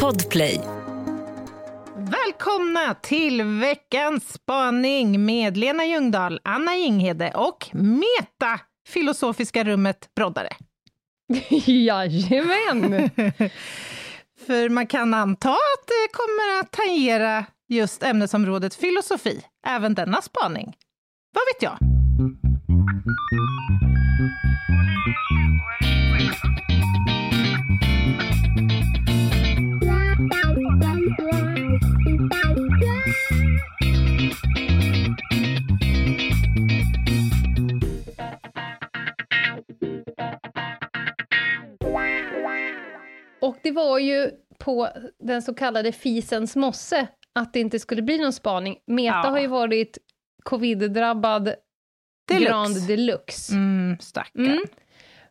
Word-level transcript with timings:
Podplay. 0.00 0.60
Välkomna 1.96 2.94
till 3.02 3.42
veckans 3.42 4.32
spaning 4.32 5.24
med 5.24 5.56
Lena 5.56 5.84
Ljungdahl, 5.84 6.40
Anna 6.44 6.76
Jinghede 6.76 7.30
och 7.34 7.68
Meta, 7.72 8.60
filosofiska 8.88 9.64
rummet 9.64 10.08
Broddare. 10.16 10.48
Jajamän! 11.66 13.10
För 14.46 14.68
man 14.68 14.86
kan 14.86 15.14
anta 15.14 15.50
att 15.50 15.86
det 15.86 16.12
kommer 16.12 16.60
att 16.60 16.70
tangera 16.70 17.44
just 17.68 18.02
ämnesområdet 18.02 18.74
filosofi, 18.74 19.40
även 19.66 19.94
denna 19.94 20.22
spaning. 20.22 20.76
Vad 21.34 21.42
vet 21.54 21.62
jag? 21.62 21.78
Var 43.72 43.98
ju 43.98 44.30
på 44.58 44.88
den 45.18 45.42
så 45.42 45.54
kallade 45.54 45.92
fisens 45.92 46.56
mosse 46.56 47.08
att 47.34 47.52
det 47.52 47.60
inte 47.60 47.78
skulle 47.78 48.02
bli 48.02 48.18
någon 48.18 48.32
spaning. 48.32 48.78
Meta 48.86 49.20
Ja. 49.24 49.30
har 49.30 49.40
ju 49.40 49.46
varit 49.46 49.98
covid-drabbad 50.42 51.54
Deluxe. 52.28 52.48
grand 52.48 52.86
deluxe. 52.88 53.52
Mm, 53.54 53.98
stackarn. 54.00 54.46
Mm. 54.46 54.64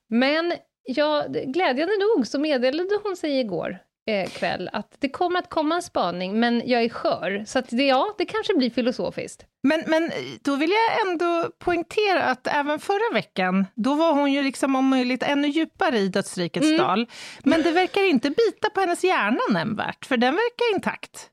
Men 0.07 0.53
ja, 0.83 1.25
glädjande 1.45 1.93
nog 2.15 2.27
så 2.27 2.39
meddelade 2.39 2.99
hon 3.03 3.15
sig 3.17 3.39
igår 3.39 3.77
eh, 4.09 4.29
kväll 4.29 4.69
att 4.73 4.95
det 4.99 5.09
kommer 5.09 5.39
att 5.39 5.49
komma 5.49 5.75
en 5.75 5.81
spaning, 5.81 6.39
men 6.39 6.61
jag 6.65 6.83
är 6.83 6.89
skör. 6.89 7.43
Så 7.47 7.59
att 7.59 7.65
det, 7.69 7.87
ja, 7.87 8.15
det 8.17 8.25
kanske 8.25 8.53
blir 8.53 8.69
filosofiskt. 8.69 9.45
Men, 9.63 9.83
men 9.87 10.11
då 10.41 10.55
vill 10.55 10.69
jag 10.71 11.07
ändå 11.11 11.49
poängtera 11.59 12.23
att 12.23 12.47
även 12.47 12.79
förra 12.79 13.13
veckan, 13.13 13.65
då 13.75 13.93
var 13.95 14.13
hon 14.13 14.31
ju 14.33 14.43
liksom 14.43 14.75
om 14.75 14.87
möjligt 14.87 15.23
ännu 15.23 15.47
djupare 15.47 15.97
i 15.99 16.07
dödsrikets 16.07 16.65
Mm. 16.65 16.77
dal. 16.77 17.07
Men 17.43 17.61
det 17.61 17.71
verkar 17.71 18.09
inte 18.09 18.29
bita 18.29 18.69
på 18.73 18.79
hennes 18.79 19.03
hjärna 19.03 19.39
nämnvärt, 19.51 20.05
för 20.05 20.17
den 20.17 20.33
verkar 20.33 20.75
intakt. 20.75 21.29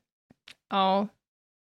Ja. 0.69 1.07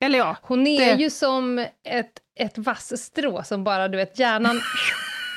Eller 0.04 0.18
ja, 0.18 0.36
Hon 0.42 0.66
är 0.66 0.94
Det- 0.96 1.02
ju 1.02 1.10
som 1.10 1.58
ett, 1.88 2.12
ett 2.40 2.58
vassstrå 2.58 3.42
som 3.44 3.64
bara, 3.64 3.88
du 3.88 3.96
vet, 3.96 4.18
hjärnan, 4.18 4.60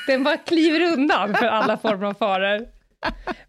den 0.06 0.24
bara 0.24 0.36
kliver 0.36 0.80
undan 0.92 1.34
för 1.34 1.46
alla 1.46 1.76
former 1.76 2.06
av 2.06 2.14
faror. 2.14 2.66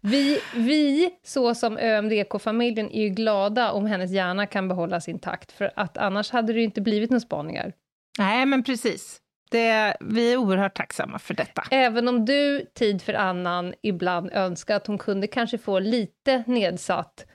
Vi, 0.00 0.40
vi, 0.54 1.10
så 1.24 1.54
som 1.54 1.78
ÖMDK-familjen, 1.78 2.90
är 2.90 3.02
ju 3.02 3.08
glada 3.08 3.72
om 3.72 3.86
hennes 3.86 4.10
hjärna 4.12 4.46
kan 4.46 4.68
behållas 4.68 5.08
intakt, 5.08 5.52
för 5.52 5.72
att 5.76 5.96
annars 5.98 6.30
hade 6.30 6.52
det 6.52 6.58
ju 6.58 6.64
inte 6.64 6.80
blivit 6.80 7.10
några 7.10 7.20
spaningar. 7.20 7.72
nej 8.18 8.46
men 8.46 8.62
precis. 8.62 9.20
Det, 9.50 9.96
vi 10.00 10.32
är 10.32 10.36
oerhört 10.36 10.76
tacksamma 10.76 11.18
för 11.18 11.34
detta. 11.34 11.64
Även 11.70 12.08
om 12.08 12.24
du, 12.24 12.66
tid 12.74 13.02
för 13.02 13.14
annan, 13.14 13.74
ibland 13.82 14.30
önskar 14.32 14.76
att 14.76 14.86
hon 14.86 14.98
kunde 14.98 15.26
kanske 15.26 15.58
få 15.58 15.78
lite 15.78 16.44
nedsatt 16.46 17.26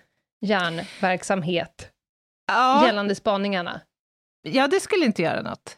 hjärnverksamhet 0.45 1.89
Ja, 2.47 2.85
gällande 2.85 3.15
spaningarna. 3.15 3.81
ja, 4.41 4.67
det 4.67 4.79
skulle 4.79 5.05
inte 5.05 5.21
göra 5.21 5.41
något. 5.41 5.77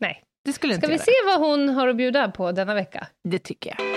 Nej. 0.00 0.24
Det 0.44 0.52
skulle 0.52 0.72
Ska 0.74 0.76
inte 0.76 0.86
vi 0.86 0.94
göra. 0.94 1.04
se 1.04 1.38
vad 1.38 1.50
hon 1.50 1.68
har 1.68 1.88
att 1.88 1.96
bjuda 1.96 2.30
på 2.30 2.52
denna 2.52 2.74
vecka? 2.74 3.06
Det 3.28 3.38
tycker 3.38 3.70
jag. 3.78 3.87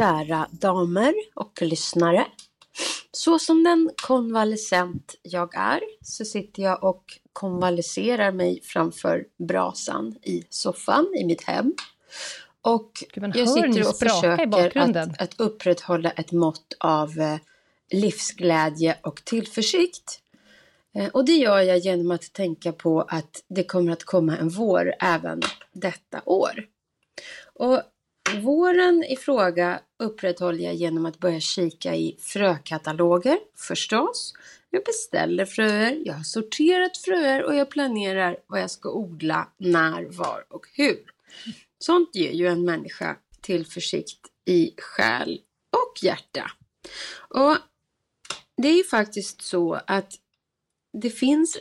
Kära 0.00 0.46
damer 0.50 1.14
och 1.34 1.62
lyssnare. 1.62 2.26
Så 3.12 3.38
som 3.38 3.64
den 3.64 3.90
konvalescent 4.02 5.14
jag 5.22 5.54
är 5.54 5.80
så 6.02 6.24
sitter 6.24 6.62
jag 6.62 6.84
och 6.84 7.04
konvalescerar 7.32 8.32
mig 8.32 8.60
framför 8.62 9.24
brasan 9.38 10.16
i 10.22 10.44
soffan 10.50 11.14
i 11.16 11.24
mitt 11.24 11.42
hem. 11.42 11.74
Och 12.62 13.04
Gud, 13.12 13.36
jag 13.36 13.48
sitter 13.48 13.88
och 13.88 13.98
försöker 13.98 14.78
att, 14.78 15.20
att 15.20 15.40
upprätthålla 15.40 16.10
ett 16.10 16.32
mått 16.32 16.76
av 16.78 17.18
eh, 17.18 17.36
livsglädje 17.90 18.96
och 19.02 19.24
tillförsikt. 19.24 20.20
Eh, 20.94 21.08
Och 21.08 21.24
det 21.24 21.36
gör 21.36 21.60
jag 21.60 21.78
genom 21.78 22.10
att 22.10 22.32
tänka 22.32 22.72
på 22.72 23.00
att 23.00 23.44
det 23.48 23.64
kommer 23.64 23.92
att 23.92 24.04
komma 24.04 24.36
en 24.36 24.48
vår 24.48 24.94
även 25.00 25.42
detta 25.72 26.22
år. 26.24 26.66
Och 27.54 27.82
våren 28.38 29.04
i 29.04 29.16
fråga 29.16 29.80
upprätthåller 29.98 30.64
jag 30.64 30.74
genom 30.74 31.06
att 31.06 31.18
börja 31.18 31.40
kika 31.40 31.94
i 31.94 32.16
frökataloger 32.20 33.38
förstås. 33.56 34.34
Jag 34.70 34.84
beställer 34.84 35.46
fröer, 35.46 36.02
jag 36.04 36.14
har 36.14 36.22
sorterat 36.22 36.96
fröer 36.96 37.42
och 37.42 37.54
jag 37.54 37.70
planerar 37.70 38.36
vad 38.46 38.60
jag 38.60 38.70
ska 38.70 38.90
odla, 38.92 39.48
när, 39.58 40.04
var 40.04 40.44
och 40.48 40.66
hur. 40.74 41.04
Sånt 41.78 42.14
ger 42.14 42.32
ju 42.32 42.46
en 42.46 42.64
människa 42.64 43.16
tillförsikt 43.40 44.20
i 44.44 44.74
själ 44.78 45.40
och 45.70 46.04
hjärta. 46.04 46.50
Och 47.28 47.56
det 48.56 48.68
är 48.68 48.76
ju 48.76 48.84
faktiskt 48.84 49.42
så 49.42 49.80
att 49.86 50.12
det 50.92 51.10
finns 51.10 51.58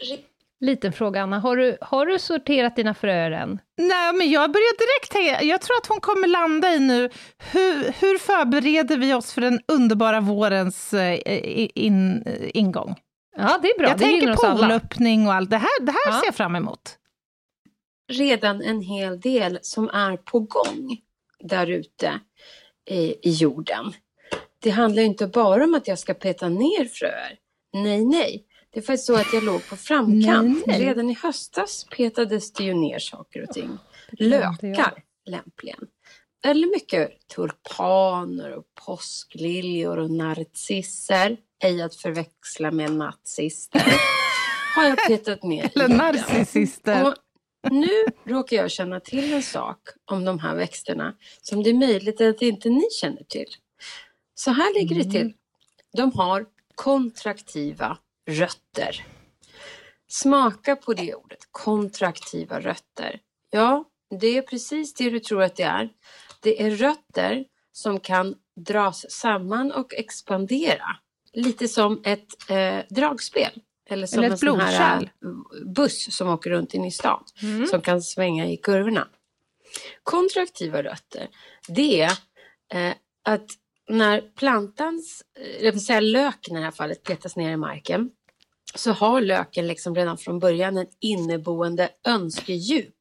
Liten 0.62 0.94
fråga, 0.94 1.22
Anna. 1.22 1.40
Har 1.40 1.58
du, 1.58 1.78
har 1.82 2.06
du 2.06 2.20
sorterat 2.20 2.76
dina 2.76 2.94
fröer 2.94 3.32
än? 3.32 3.60
Nej, 3.78 4.14
men 4.14 4.30
jag 4.32 4.52
börjar 4.52 4.78
direkt 4.78 5.12
tänka, 5.12 5.44
jag 5.44 5.62
tror 5.62 5.78
att 5.78 5.88
hon 5.88 6.00
kommer 6.02 6.28
landa 6.28 6.74
i 6.74 6.80
nu, 6.80 7.10
hur, 7.52 7.84
hur 8.02 8.18
förbereder 8.18 8.98
vi 8.98 9.14
oss 9.14 9.34
för 9.34 9.42
den 9.42 9.60
underbara 9.68 10.20
vårens 10.22 10.94
eh, 10.94 11.14
i- 11.14 11.72
in, 11.76 12.24
eh, 12.26 12.50
ingång? 12.54 12.96
Ja, 13.38 13.60
det 13.62 13.68
är 13.72 13.78
bra. 13.80 13.88
jag 13.90 13.98
det 13.98 14.04
tänker 14.04 14.34
poolöppning 14.36 15.28
och 15.28 15.34
allt 15.34 15.50
det 15.50 15.58
här, 15.58 15.82
det 15.82 15.92
här 15.92 16.00
Ja. 16.14 16.20
ser 16.20 16.28
jag 16.28 16.36
fram 16.36 16.56
emot. 16.56 16.96
redan 18.12 18.62
en 18.62 18.82
hel 18.82 19.20
del 19.20 19.60
som 19.62 19.90
är 19.90 20.18
på 20.18 20.40
gång 20.40 20.98
där 21.44 21.68
ute 21.68 22.20
i, 22.90 23.30
i 23.30 23.32
jorden. 23.32 23.94
Det 24.64 24.70
handlar 24.70 25.02
ju 25.02 25.08
inte 25.08 25.28
bara 25.28 25.64
om 25.64 25.74
att 25.74 25.88
jag 25.88 26.00
ska 26.00 26.14
peta 26.14 26.50
ner 26.50 26.86
fröer. 26.86 27.38
Nej, 27.74 28.06
nej. 28.06 28.46
Det 28.72 28.80
är 28.80 28.82
faktiskt 28.82 29.06
så 29.06 29.16
att 29.16 29.34
jag 29.34 29.44
låg 29.44 29.68
på 29.70 29.76
framkant. 29.76 30.64
Nej. 30.68 30.86
Redan 30.86 31.10
i 31.10 31.14
höstas 31.14 31.86
petades 31.98 32.54
det 32.54 32.64
ju 32.64 32.74
ner 32.74 33.00
saker 33.00 33.44
och 33.44 33.54
ting. 33.54 33.78
jag. 34.12 34.30
Lökar 34.30 35.04
lämpligen. 35.26 35.88
Eller 36.46 36.68
mycket 36.68 37.28
tulpaner 37.28 38.52
och 38.52 38.64
påskliljor 38.86 39.98
och 39.98 40.12
narcisser. 40.12 41.38
Ej 41.64 41.82
att 41.82 41.96
förväxla 41.96 42.72
med 42.72 42.92
nazister. 42.92 43.84
Har 44.76 44.84
jag 44.84 45.08
petat 45.08 45.44
ner 45.44 45.72
Eller 45.76 45.88
narcissister. 45.88 47.08
Och 47.08 47.16
nu 47.72 48.06
råkar 48.24 48.58
jag 48.58 48.72
känna 48.72 49.00
till 49.00 49.34
en 49.34 49.44
sak 49.44 49.80
om 50.06 50.26
de 50.26 50.40
här 50.40 50.56
växterna 50.56 51.16
som 51.42 51.64
det 51.64 51.70
är 51.70 51.74
möjligt 51.74 52.22
att 52.22 52.42
inte 52.42 52.70
ni 52.70 52.90
känner 53.02 53.24
till. 53.24 53.50
Så 54.36 54.52
här 54.52 54.74
ligger 54.74 54.96
det 54.96 55.12
till. 55.12 55.34
De 55.98 56.12
har 56.12 56.46
kontraktiva 56.76 57.98
rötter. 58.30 59.06
Smaka 60.08 60.76
på 60.76 60.94
det 60.94 61.16
ordet, 61.16 61.40
kontraktiva 61.52 62.60
rötter. 62.60 63.20
Ja, 63.50 63.86
det 64.20 64.38
är 64.38 64.42
precis 64.42 64.94
det 64.94 65.10
du 65.10 65.20
tror 65.20 65.44
att 65.44 65.56
det 65.56 65.64
är. 65.64 65.90
Det 66.42 66.64
är 66.64 66.72
rötter 66.72 67.46
som 67.72 68.00
kan 68.00 68.36
dras 68.56 69.12
samman 69.12 69.72
och 69.72 69.94
expandera. 69.94 70.86
Lite 71.34 71.68
som 71.68 72.02
ett 72.06 72.50
eh, 72.50 72.80
dragspel. 72.90 73.52
Eller 73.90 74.08
som 74.08 74.20
Eller 74.20 74.28
ett 74.28 74.32
en 74.32 74.38
sån 74.38 74.60
här 74.60 75.00
blodkärl. 75.00 75.04
eh, 75.04 75.74
buss 75.76 76.16
som 76.16 76.30
åker 76.30 76.50
runt 76.50 76.74
inne 76.74 76.88
i 76.88 76.92
stan. 76.92 77.24
Mm. 77.42 77.68
Som 77.68 77.82
kan 77.82 78.02
svänga 78.02 78.48
i 78.50 78.58
kurvorna. 78.58 79.08
Kontraktiva 80.04 80.84
rötter, 80.84 81.28
det 81.68 82.02
är 82.02 82.12
eh, 82.74 82.94
att 83.24 83.46
när 83.90 84.22
plantans, 84.22 85.24
eh, 85.40 85.66
jag 85.66 85.72
vill 85.72 85.86
säga 85.86 86.00
löken 86.00 86.56
i 86.56 86.60
det 86.60 86.66
här 86.66 86.72
fallet, 86.72 87.04
petas 87.04 87.36
ner 87.36 87.52
i 87.52 87.58
marken 87.58 88.10
så 88.76 88.92
har 88.92 89.22
löken 89.22 89.68
liksom 89.68 89.96
redan 89.96 90.18
från 90.18 90.40
början 90.40 90.78
en 90.78 90.88
inneboende 91.00 91.90
önskedjup 92.08 92.96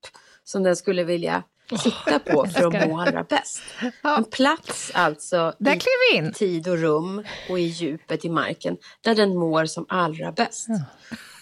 som 0.44 0.62
den 0.62 0.76
skulle 0.76 1.04
vilja 1.04 1.42
sitta 1.76 2.18
på 2.18 2.46
för 2.46 2.66
att 2.66 2.88
må 2.88 3.00
allra 3.00 3.24
bäst. 3.24 3.62
En 4.02 4.24
plats 4.24 4.90
alltså 4.94 5.54
Där 5.58 5.78
i 6.12 6.16
in. 6.16 6.32
tid 6.32 6.68
och 6.68 6.78
rum 6.78 7.24
och 7.50 7.58
i 7.58 7.62
djupet 7.62 8.24
i 8.24 8.28
marken 8.28 8.76
där 9.00 9.14
den 9.14 9.36
mår 9.36 9.66
som 9.66 9.86
allra 9.88 10.32
bäst. 10.32 10.68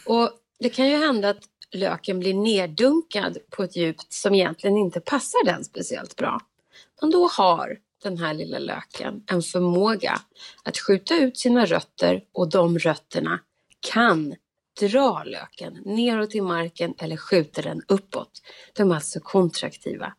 Och 0.06 0.31
det 0.58 0.69
kan 0.69 0.88
ju 0.88 0.96
hända 0.96 1.31
att 1.31 1.43
löken 1.72 2.19
blir 2.19 2.34
neddunkad 2.34 3.38
på 3.50 3.62
ett 3.62 3.76
djup 3.76 3.96
som 4.08 4.34
egentligen 4.34 4.76
inte 4.76 5.00
passar 5.00 5.44
den 5.44 5.64
speciellt 5.64 6.17
bra. 6.17 6.40
Men 7.00 7.11
då 7.11 7.26
har 7.29 7.79
den 8.02 8.19
här 8.19 8.34
lilla 8.34 8.58
löken 8.58 9.22
en 9.26 9.43
förmåga 9.43 10.20
att 10.62 10.79
skjuta 10.79 11.17
ut 11.17 11.38
sina 11.38 11.67
rötter 11.67 12.22
och 12.32 12.50
de 12.50 12.79
rötterna 12.79 13.40
kan 13.92 14.34
drar 14.80 15.24
löken 15.24 15.82
neråt 15.84 16.34
i 16.34 16.40
marken 16.40 16.94
eller 16.98 17.16
skjuter 17.16 17.62
den 17.62 17.82
uppåt. 17.88 18.42
De 18.72 18.90
är 18.90 18.94
alltså 18.94 19.20
kontraktiva. 19.20 20.12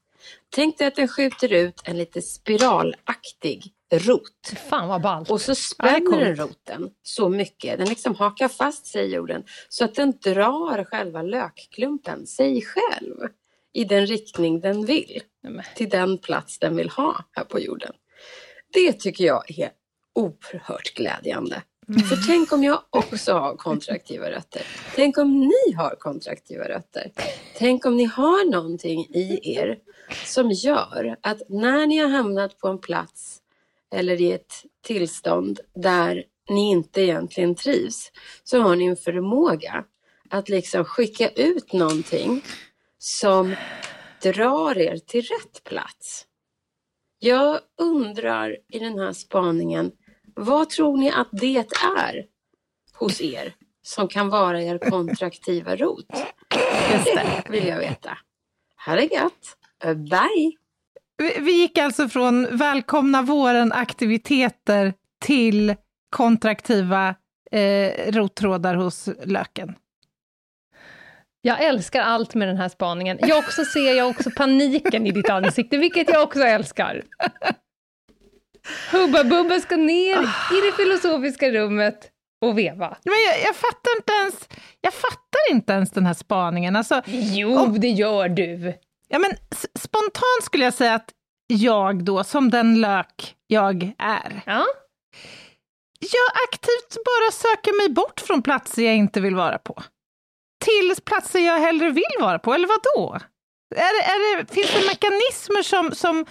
Tänk 0.50 0.78
dig 0.78 0.88
att 0.88 0.96
den 0.96 1.08
skjuter 1.08 1.54
ut 1.54 1.82
en 1.84 1.98
lite 1.98 2.22
spiralaktig 2.22 3.74
rot. 3.92 4.54
Fan 4.70 4.88
vad 4.88 5.02
ballt. 5.02 5.32
Och 5.32 5.42
så 5.42 5.56
spänner 5.56 6.26
den 6.26 6.36
roten 6.36 6.90
så 7.04 7.30
mycket, 7.30 7.78
den 7.78 7.90
liksom 7.90 8.16
hakar 8.16 8.48
fast 8.48 8.86
sig 8.86 9.06
i 9.06 9.16
jorden 9.16 9.44
så 9.70 9.86
att 9.86 9.96
den 9.96 10.14
drar 10.24 10.84
själva 10.84 11.22
lökklumpen, 11.22 12.28
sig 12.28 12.62
själv, 12.62 13.16
i 13.74 13.84
den 13.84 14.06
riktning 14.06 14.60
den 14.60 14.86
vill, 14.86 15.22
till 15.76 15.90
den 15.90 16.18
plats 16.18 16.60
den 16.60 16.76
vill 16.76 16.90
ha 16.90 17.26
här 17.32 17.44
på 17.44 17.60
jorden. 17.60 17.94
Det 18.74 18.94
tycker 18.94 19.24
jag 19.24 19.60
är 19.60 19.72
oerhört 20.16 20.94
glädjande. 20.94 21.62
För 21.88 22.28
tänk 22.28 22.52
om 22.52 22.64
jag 22.64 22.82
också 22.90 23.34
har 23.34 23.56
kontraktiva 23.56 24.32
rötter. 24.32 24.62
Tänk 24.96 25.18
om 25.18 25.40
ni 25.40 25.74
har 25.74 25.96
kontraktiva 26.00 26.70
rötter. 26.70 27.12
Tänk 27.58 27.86
om 27.86 27.98
ni 27.98 28.04
har 28.04 28.52
någonting 28.52 29.00
i 29.00 29.56
er 29.56 29.80
som 30.26 30.52
gör 30.52 31.16
att 31.22 31.42
när 31.50 31.88
ni 31.88 31.98
har 31.98 32.10
hamnat 32.10 32.58
på 32.58 32.68
en 32.68 32.80
plats 32.80 33.42
eller 33.94 34.22
i 34.22 34.32
ett 34.32 34.54
tillstånd 34.84 35.60
där 35.76 36.24
ni 36.50 36.70
inte 36.70 37.02
egentligen 37.02 37.56
trivs 37.56 38.12
så 38.44 38.62
har 38.62 38.76
ni 38.76 38.86
en 38.86 38.98
förmåga 38.98 39.84
att 40.30 40.50
liksom 40.50 40.86
skicka 40.86 41.30
ut 41.30 41.74
någonting 41.74 42.42
som 42.98 43.56
drar 44.22 44.78
er 44.78 44.98
till 44.98 45.22
rätt 45.22 45.64
plats. 45.64 46.26
Jag 47.20 47.60
undrar 47.82 48.58
i 48.70 48.80
den 48.80 49.00
här 49.00 49.14
spaningen, 49.14 49.92
vad 50.38 50.70
tror 50.70 50.98
ni 50.98 51.12
att 51.12 51.30
det 51.32 51.58
är 51.98 52.26
hos 52.94 53.22
er 53.22 53.54
som 53.82 54.08
kan 54.08 54.30
vara 54.30 54.62
er 54.62 54.78
kontraktiva 54.78 55.76
rot? 55.76 56.06
Just 56.94 57.06
det. 57.06 57.44
Vill 57.50 57.68
jag 57.68 57.78
veta. 57.78 58.18
Ha 58.86 58.96
det 58.96 59.04
gött! 59.04 59.58
Bye! 59.96 60.52
Vi, 61.18 61.40
vi 61.40 61.52
gick 61.52 61.78
alltså 61.78 62.10
från 62.10 62.58
välkomna 62.58 63.22
våren-aktiviteter 63.22 64.94
till 65.26 65.76
kontraktiva 66.10 67.16
eh, 67.52 68.12
rottrådar 68.12 68.76
hos 68.76 69.10
löken. 69.24 69.76
Jag 71.42 71.64
älskar 71.64 72.02
allt 72.02 72.36
med 72.36 72.48
den 72.48 72.58
här 72.58 72.70
spaningen. 72.70 73.18
Jag 73.22 73.38
också 73.38 73.66
ser 73.66 73.94
jag 73.94 74.10
också 74.10 74.30
paniken 74.38 75.08
i 75.08 75.12
ditt 75.12 75.30
ansikte, 75.30 75.78
vilket 75.78 76.10
jag 76.10 76.24
också 76.24 76.40
älskar. 76.40 77.04
Hubba 78.92 79.24
Bubba 79.24 79.60
ska 79.60 79.76
ner 79.78 80.18
i 80.54 80.62
det 80.66 80.72
filosofiska 80.78 81.52
rummet 81.52 82.10
och 82.46 82.58
veva. 82.58 82.98
Men 83.04 83.14
jag, 83.14 83.42
jag, 83.48 83.56
fattar 83.56 83.96
inte 83.98 84.14
ens, 84.14 84.48
jag 84.82 84.94
fattar 84.94 85.52
inte 85.52 85.74
ens 85.74 85.92
den 85.92 86.06
här 86.06 86.14
spaningen. 86.14 86.76
Alltså, 86.76 87.02
Jo, 87.08 87.66
det 87.68 87.88
gör 87.90 88.30
du. 88.30 88.74
ja, 89.08 89.20
men, 89.20 89.32
spontant 89.80 90.44
skulle 90.44 90.64
jag 90.64 90.74
säga 90.74 90.94
att 90.94 91.10
jag 91.48 92.04
då, 92.04 92.24
som 92.24 92.50
den 92.50 92.82
lök 92.82 93.36
jag 93.48 93.84
är, 93.98 94.42
Ja. 94.46 94.66
jag 96.00 96.28
aktivt 96.50 97.04
bara 97.06 97.32
söker 97.32 97.78
mig 97.78 97.90
bort 97.94 98.20
från 98.20 98.42
platser 98.42 98.84
jag 98.86 98.96
inte 98.96 99.22
vill 99.22 99.36
vara 99.36 99.58
på. 99.58 99.84
Till 100.66 101.04
platser 101.06 101.40
jag 101.40 101.60
hellre 101.60 101.90
vill 101.90 102.04
vara 102.20 102.40
på, 102.40 102.54
eller 102.54 102.68
vad 102.68 102.80
då? 102.96 103.14
Är, 103.76 103.94
det- 104.02 104.06
är 104.12 104.38
det, 104.44 104.54
finns 104.54 104.72
det 104.74 104.86
mekanismer 104.88 105.64
som, 105.64 105.92
som 105.96 106.26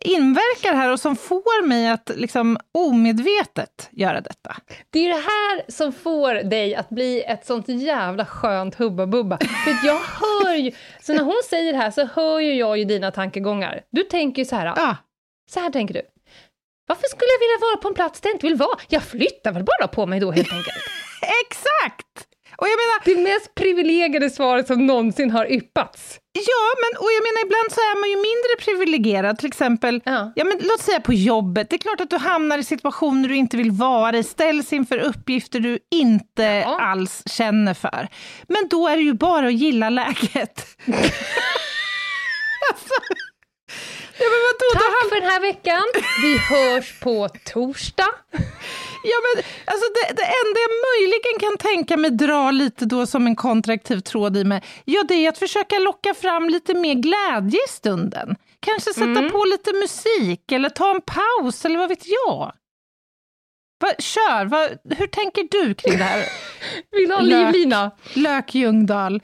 inverkar 0.00 0.74
här 0.74 0.92
och 0.92 1.00
som 1.00 1.16
får 1.16 1.66
mig 1.66 1.88
att 1.88 2.10
liksom 2.16 2.58
omedvetet 2.74 3.88
göra 3.90 4.20
detta? 4.20 4.56
Det 4.90 4.98
är 4.98 5.08
det 5.08 5.22
här 5.22 5.70
som 5.70 5.92
får 5.92 6.34
dig 6.34 6.74
att 6.74 6.88
bli 6.88 7.22
ett 7.22 7.46
sånt 7.46 7.68
jävla 7.68 8.26
skönt 8.26 8.74
Hubba 8.74 9.06
Bubba. 9.06 9.38
För 9.38 9.86
jag 9.86 10.00
hör 10.00 10.54
ju, 10.54 10.72
så 11.02 11.12
när 11.12 11.22
hon 11.24 11.42
säger 11.50 11.72
det 11.72 11.78
här 11.78 11.90
så 11.90 12.06
hör 12.06 12.40
ju 12.40 12.54
jag 12.54 12.78
ju 12.78 12.84
dina 12.84 13.10
tankegångar. 13.10 13.80
Du 13.90 14.02
tänker 14.02 14.42
ju 14.42 14.46
så 14.46 14.56
här, 14.56 14.66
Ja, 14.66 14.96
så 15.50 15.60
här 15.60 15.70
tänker 15.70 15.94
du. 15.94 16.02
Varför 16.86 17.06
skulle 17.08 17.30
jag 17.32 17.38
vilja 17.38 17.58
vara 17.60 17.76
på 17.76 17.88
en 17.88 17.94
plats 17.94 18.20
där 18.20 18.28
jag 18.30 18.34
inte 18.34 18.46
vill 18.46 18.56
vara? 18.56 18.78
Jag 18.88 19.02
flyttar 19.02 19.52
väl 19.52 19.64
bara 19.64 19.88
på 19.88 20.06
mig 20.06 20.20
då 20.20 20.30
helt 20.30 20.52
enkelt. 20.52 20.76
exakt! 21.46 22.31
Och 22.62 22.68
jag 22.68 22.78
menar, 22.82 22.98
Det 23.04 23.30
mest 23.32 23.54
privilegierade 23.54 24.30
svaret 24.30 24.66
som 24.66 24.86
någonsin 24.86 25.30
har 25.30 25.52
yppats. 25.52 26.18
Ja, 26.32 26.64
men, 26.82 26.98
och 27.04 27.10
jag 27.12 27.22
menar 27.22 27.44
ibland 27.46 27.72
så 27.72 27.80
är 27.80 28.00
man 28.00 28.10
ju 28.10 28.16
mindre 28.16 28.64
privilegierad, 28.64 29.38
till 29.38 29.48
exempel, 29.48 30.00
Ja. 30.04 30.32
ja. 30.36 30.44
men 30.44 30.58
låt 30.60 30.80
säga 30.80 31.00
på 31.00 31.12
jobbet. 31.12 31.70
Det 31.70 31.76
är 31.76 31.78
klart 31.78 32.00
att 32.00 32.10
du 32.10 32.16
hamnar 32.16 32.58
i 32.58 32.64
situationer 32.64 33.28
du 33.28 33.36
inte 33.36 33.56
vill 33.56 33.70
vara 33.70 34.18
i, 34.18 34.22
ställs 34.24 34.72
inför 34.72 34.98
uppgifter 34.98 35.60
du 35.60 35.78
inte 35.90 36.42
Ja. 36.42 36.80
alls 36.80 37.22
känner 37.26 37.74
för. 37.74 38.08
Men 38.48 38.68
då 38.68 38.88
är 38.88 38.96
det 38.96 39.02
ju 39.02 39.14
bara 39.14 39.46
att 39.46 39.54
gilla 39.54 39.90
läget. 39.90 40.66
alltså, 42.70 42.94
ja, 44.18 44.26
vadå, 44.32 44.48
då 44.58 44.78
Tack 44.78 45.08
för 45.08 45.20
den 45.20 45.30
här 45.30 45.40
veckan. 45.40 45.82
Vi 46.22 46.38
hörs 46.38 47.00
på 47.00 47.28
torsdag. 47.52 48.08
Ja, 49.02 49.16
men 49.24 49.44
alltså 49.64 49.86
det, 49.94 50.14
det 50.16 50.22
enda 50.40 50.58
jag 50.66 50.74
möjligen 50.90 51.38
kan 51.40 51.56
tänka 51.58 51.96
mig 51.96 52.10
dra 52.10 52.50
lite 52.50 52.84
då 52.84 53.06
som 53.06 53.26
en 53.26 53.36
kontraktiv 53.36 54.00
tråd 54.00 54.36
i 54.36 54.44
mig, 54.44 54.62
ja 54.84 55.02
det 55.08 55.14
är 55.14 55.28
att 55.28 55.38
försöka 55.38 55.78
locka 55.78 56.14
fram 56.14 56.48
lite 56.48 56.74
mer 56.74 56.94
glädje 56.94 57.58
i 57.68 57.70
stunden. 57.70 58.36
Kanske 58.60 58.94
sätta 58.94 59.30
på 59.30 59.44
lite 59.44 59.72
musik 59.72 60.52
eller 60.52 60.68
ta 60.68 60.90
en 60.90 61.00
paus 61.00 61.64
eller 61.64 61.78
vad 61.78 61.88
vet 61.88 62.06
jag. 62.06 62.52
Va, 63.80 63.92
kör, 63.98 64.44
va, 64.44 64.68
hur 64.96 65.06
tänker 65.06 65.48
du 65.50 65.74
kring 65.74 65.98
det 65.98 66.04
här? 66.04 66.24
Vill 66.90 67.10
ha 67.10 67.20
livlina? 67.20 67.90
Lök 68.14 68.54
Ljungdahl. 68.54 69.22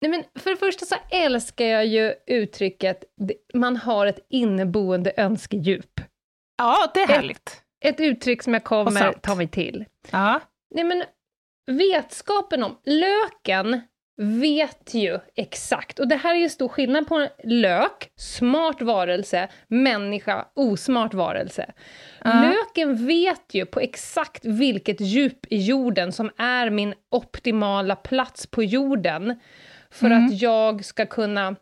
Nej, 0.00 0.10
men 0.10 0.24
för 0.42 0.50
det 0.50 0.56
första 0.56 0.86
så 0.86 0.94
älskar 1.10 1.64
jag 1.64 1.86
ju 1.86 2.14
uttrycket 2.26 3.04
man 3.54 3.76
har 3.76 4.06
ett 4.06 4.26
inneboende 4.30 5.12
önskedjup. 5.16 6.00
Ja, 6.58 6.90
det 6.94 7.00
är 7.00 7.06
härligt. 7.08 7.61
Ett 7.82 8.00
uttryck 8.00 8.42
som 8.42 8.54
jag 8.54 8.64
kommer 8.64 9.12
ta 9.12 9.34
mig 9.34 9.48
till. 9.48 9.84
Ja. 10.10 10.40
Nej, 10.74 10.84
men 10.84 11.04
vetskapen 11.66 12.62
om... 12.62 12.78
Löken 12.84 13.80
vet 14.40 14.94
ju 14.94 15.18
exakt, 15.36 15.98
och 15.98 16.08
det 16.08 16.16
här 16.16 16.34
är 16.34 16.38
ju 16.38 16.48
stor 16.48 16.68
skillnad 16.68 17.08
på 17.08 17.14
en 17.16 17.28
lök, 17.60 18.10
smart 18.16 18.82
varelse, 18.82 19.48
människa, 19.68 20.46
osmart 20.54 21.14
varelse. 21.14 21.72
Ja. 22.24 22.42
Löken 22.42 23.06
vet 23.06 23.54
ju 23.54 23.66
på 23.66 23.80
exakt 23.80 24.44
vilket 24.44 25.00
djup 25.00 25.46
i 25.52 25.56
jorden 25.58 26.12
som 26.12 26.30
är 26.38 26.70
min 26.70 26.94
optimala 27.10 27.96
plats 27.96 28.46
på 28.46 28.62
jorden 28.62 29.40
för 29.90 30.06
Mm. 30.06 30.26
att 30.26 30.40
jag 30.42 30.84
ska 30.84 31.06
kunna 31.06 31.56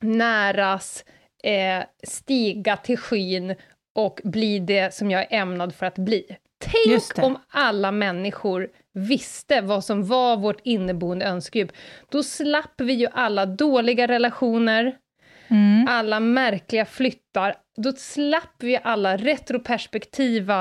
näras, 0.00 1.04
eh, 1.42 1.84
stiga 2.06 2.76
till 2.76 2.98
skyn 2.98 3.54
och 3.96 4.20
bli 4.24 4.58
det 4.58 4.94
som 4.94 5.10
jag 5.10 5.22
är 5.22 5.38
ämnad 5.40 5.74
för 5.74 5.86
att 5.86 5.98
bli. 5.98 6.36
Tänk 6.58 7.24
om 7.24 7.38
alla 7.48 7.92
människor 7.92 8.68
visste 8.92 9.60
vad 9.60 9.84
som 9.84 10.04
var 10.06 10.36
vårt 10.36 10.60
inneboende 10.64 11.26
önskedjup. 11.26 11.72
Då 12.10 12.22
slapp 12.22 12.80
vi 12.80 12.92
ju 12.92 13.06
alla 13.12 13.46
dåliga 13.46 14.06
relationer, 14.08 14.96
Mm. 15.48 15.86
alla 15.88 16.20
märkliga 16.20 16.84
flyttar. 16.84 17.54
Då 17.76 17.92
slapp 17.92 18.54
vi 18.58 18.78
alla 18.82 19.16
retroperspektiva 19.16 20.60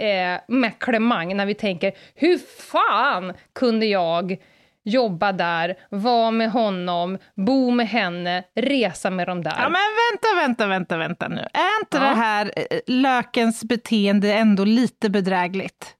eh, 0.00 0.40
mäklemang 0.48 1.36
när 1.36 1.46
vi 1.46 1.54
tänker 1.54 1.92
hur 2.14 2.38
fan 2.70 3.32
kunde 3.54 3.86
jag 3.86 4.36
jobba 4.84 5.32
där, 5.32 5.74
vara 5.90 6.30
med 6.30 6.50
honom, 6.50 7.18
bo 7.46 7.70
med 7.70 7.88
henne, 7.88 8.42
resa 8.56 9.10
med 9.10 9.26
dem 9.28 9.42
där. 9.42 9.54
Ja, 9.56 9.68
men 9.68 9.80
vänta, 10.12 10.46
vänta, 10.46 10.66
vänta, 10.66 10.96
vänta 10.96 11.28
nu. 11.28 11.40
Är 11.40 11.80
inte 11.82 11.96
Ja. 11.96 12.00
det 12.00 12.14
här 12.14 12.52
eh, 12.56 12.78
lökens 12.86 13.64
beteende 13.64 14.32
ändå 14.32 14.64
lite 14.64 15.10
bedrägligt? 15.10 15.94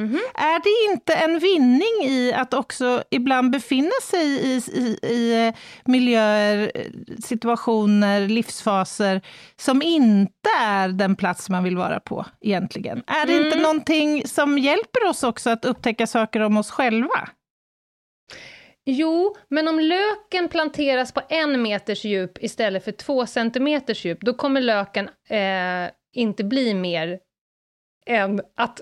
Mhm. 0.00 0.20
Är 0.34 0.62
det 0.62 0.92
inte 0.92 1.14
en 1.14 1.38
vinning 1.38 2.04
i 2.12 2.32
att 2.36 2.54
också 2.54 3.02
ibland 3.10 3.50
befinna 3.50 3.90
sig 4.02 4.26
i, 4.26 4.62
i, 4.72 4.98
i 5.02 5.46
eh, 5.48 5.54
miljöer, 5.84 6.72
eh, 6.74 6.82
situationer, 7.24 8.28
livsfaser 8.28 9.20
som 9.56 9.82
inte 9.82 10.48
är 10.60 10.88
den 10.88 11.16
plats 11.16 11.48
man 11.50 11.64
vill 11.64 11.76
vara 11.76 12.00
på 12.00 12.26
egentligen? 12.40 13.02
Är 13.06 13.26
det 13.26 13.32
inte 13.36 13.46
Mm. 13.48 13.62
någonting 13.62 14.26
som 14.28 14.58
hjälper 14.58 15.08
oss 15.08 15.22
också 15.22 15.50
att 15.50 15.64
upptäcka 15.64 16.06
saker 16.06 16.40
om 16.40 16.56
oss 16.56 16.70
själva? 16.70 17.28
Jo, 18.84 19.36
men 19.48 19.68
om 19.68 19.80
löken 19.80 20.48
planteras 20.48 21.12
på 21.12 21.20
en 21.28 21.62
meters 21.62 22.04
djup 22.04 22.42
istället 22.44 22.84
för 22.84 22.92
två 22.92 23.26
centimeters 23.26 24.04
djup, 24.04 24.20
då 24.20 24.34
kommer 24.34 24.60
löken 24.60 25.08
eh, 25.28 25.90
inte 26.12 26.44
bli 26.44 26.74
mer 26.74 27.20
än 28.06 28.40
att 28.56 28.80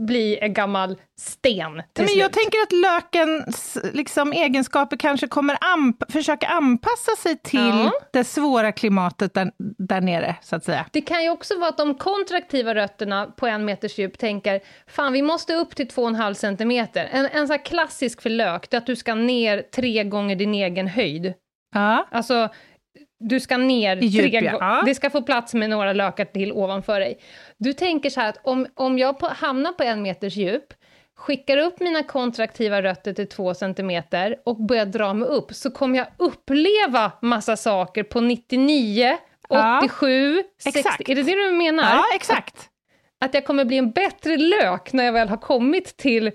bli 0.00 0.38
en 0.40 0.52
gammal 0.54 0.96
sten 1.20 1.72
till 1.92 2.04
Men 2.04 2.08
slut. 2.08 2.20
jag 2.22 2.32
tänker 2.32 2.58
att 2.58 2.72
lökens 2.72 3.78
liksom, 3.92 4.32
egenskaper 4.32 4.96
kanske 4.96 5.26
kommer 5.28 5.58
anp 5.60 6.12
försöka 6.12 6.46
anpassa 6.46 7.16
sig 7.18 7.36
till 7.38 7.60
Ja. 7.60 7.92
det 8.12 8.24
svåra 8.24 8.72
klimatet 8.72 9.34
där, 9.34 9.52
där 9.78 10.00
nere, 10.00 10.36
så 10.42 10.56
att 10.56 10.64
säga. 10.64 10.86
Det 10.92 11.00
kan 11.00 11.22
ju 11.22 11.30
också 11.30 11.58
vara 11.58 11.68
att 11.68 11.76
de 11.78 11.94
kontraktiva 11.94 12.74
rötterna 12.74 13.26
på 13.26 13.46
en 13.46 13.64
meters 13.64 13.98
djup 13.98 14.18
tänker 14.18 14.60
fan 14.86 15.12
vi 15.12 15.22
måste 15.22 15.54
upp 15.54 15.76
till 15.76 15.88
2,5 15.88 16.34
centimeter. 16.34 17.08
En, 17.12 17.26
en 17.32 17.48
sån 17.48 17.58
klassisk 17.58 18.22
för 18.22 18.30
lök, 18.30 18.70
det 18.70 18.76
är 18.76 18.78
att 18.78 18.86
du 18.86 18.96
ska 18.96 19.14
ner 19.14 19.62
tre 19.74 20.04
gånger 20.04 20.36
din 20.36 20.54
egen 20.54 20.86
höjd. 20.88 21.34
Ja. 21.74 22.06
Alltså, 22.10 22.48
du 23.28 23.40
ska 23.40 23.56
ner 23.56 23.96
I 23.96 24.06
djup, 24.06 24.30
tre 24.40 24.50
ja. 24.60 24.82
Det 24.86 24.94
ska 24.94 25.10
få 25.10 25.22
plats 25.22 25.54
med 25.54 25.70
några 25.70 25.92
lökar 25.92 26.24
till 26.24 26.52
ovanför 26.52 27.00
dig. 27.00 27.18
Du 27.58 27.72
tänker 27.72 28.10
så 28.10 28.20
här 28.20 28.28
att 28.28 28.38
om, 28.42 28.66
om 28.74 28.98
jag 28.98 29.18
på, 29.18 29.26
hamnar 29.26 29.72
på 29.72 29.82
en 29.82 30.02
meters 30.02 30.36
djup, 30.36 30.64
skickar 31.16 31.58
upp 31.58 31.80
mina 31.80 32.02
kontraktiva 32.02 32.82
rötter 32.82 33.12
till 33.12 33.28
två 33.28 33.54
centimeter 33.54 34.36
och 34.44 34.56
börjar 34.66 34.86
dra 34.86 35.14
mig 35.14 35.28
upp, 35.28 35.54
så 35.54 35.70
kommer 35.70 35.98
jag 35.98 36.06
uppleva 36.18 37.12
massa 37.22 37.56
saker 37.56 38.02
på 38.02 38.20
99, 38.20 39.16
Ja. 39.48 39.78
87, 39.84 40.42
60. 40.62 40.78
Exakt. 40.78 41.08
Är 41.08 41.14
det 41.14 41.22
det 41.22 41.46
du 41.46 41.52
menar? 41.52 41.82
ja, 41.94 42.04
exakt. 42.14 42.68
Att 43.24 43.34
jag 43.34 43.44
kommer 43.46 43.64
bli 43.64 43.76
en 43.78 43.90
bättre 43.90 44.36
lök 44.36 44.92
när 44.92 45.04
jag 45.04 45.12
väl 45.12 45.28
har 45.28 45.36
kommit 45.36 45.96
till 45.96 46.30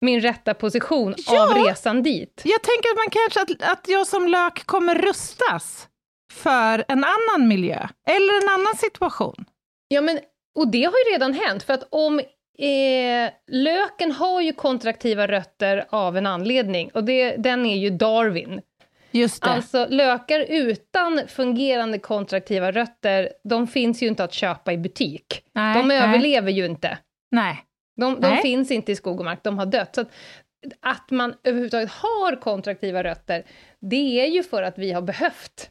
min 0.00 0.20
rätta 0.20 0.54
position 0.54 1.14
Ja. 1.26 1.42
av 1.42 1.64
resan 1.64 2.02
dit? 2.02 2.42
Jag 2.44 2.62
tänker 2.62 2.88
att 2.90 2.96
man 2.96 3.10
kanske 3.10 3.40
att, 3.64 3.72
att 3.78 3.88
jag 3.88 4.06
som 4.06 4.28
lök 4.28 4.66
kommer 4.66 4.94
rustas 4.94 5.88
för 6.34 6.84
en 6.88 7.04
annan 7.04 7.48
miljö, 7.48 7.88
eller 8.08 8.42
en 8.42 8.60
annan 8.60 8.74
situation. 8.76 9.44
Ja, 9.88 10.00
men, 10.00 10.18
och 10.54 10.68
det 10.68 10.84
har 10.84 10.92
ju 10.92 11.12
redan 11.12 11.32
hänt, 11.32 11.62
för 11.62 11.74
att 11.74 11.88
om 11.90 12.18
eh, 12.58 13.30
löken 13.52 14.12
har 14.12 14.40
ju 14.40 14.52
kontraktiva 14.52 15.26
rötter 15.26 15.84
av 15.88 16.16
en 16.16 16.26
anledning, 16.26 16.90
och 16.94 17.04
det, 17.04 17.36
den 17.36 17.66
är 17.66 17.76
ju 17.76 17.90
Darwin. 17.90 18.60
Just 19.10 19.42
det. 19.42 19.50
Alltså 19.50 19.86
lökar 19.90 20.40
utan 20.40 21.20
fungerande 21.28 21.98
kontraktiva 21.98 22.70
rötter, 22.70 23.28
de 23.48 23.66
finns 23.66 24.02
ju 24.02 24.06
inte 24.06 24.24
att 24.24 24.32
köpa 24.32 24.72
i 24.72 24.78
butik. 24.78 25.42
nej, 25.52 25.78
de 25.78 25.88
nej, 25.88 25.98
överlever 25.98 26.50
ju 26.50 26.66
inte. 26.66 26.98
Nej. 27.30 27.64
De, 27.96 28.20
de 28.20 28.28
Nej. 28.28 28.42
finns 28.42 28.70
inte 28.70 28.92
i 28.92 28.96
skog 28.96 29.18
och 29.18 29.24
mark, 29.24 29.38
de 29.42 29.58
har 29.58 29.66
dött. 29.66 29.94
Så 29.94 30.00
att, 30.00 30.08
att 30.80 31.10
man 31.10 31.34
överhuvudtaget 31.44 31.90
har 31.90 32.40
kontraktiva 32.40 33.04
rötter, 33.04 33.44
det 33.80 34.20
är 34.20 34.26
ju 34.26 34.42
för 34.42 34.62
att 34.62 34.78
vi 34.78 34.92
har 34.92 35.02
behövt. 35.02 35.70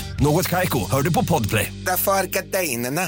Något 0.23 0.49
Kaiko, 0.49 0.79
hör 0.91 1.01
du 1.01 1.13
på 1.13 1.25
Podplay. 1.25 1.73
Därför 1.85 2.11
är 2.11 2.23
gardinerna. 2.23 3.01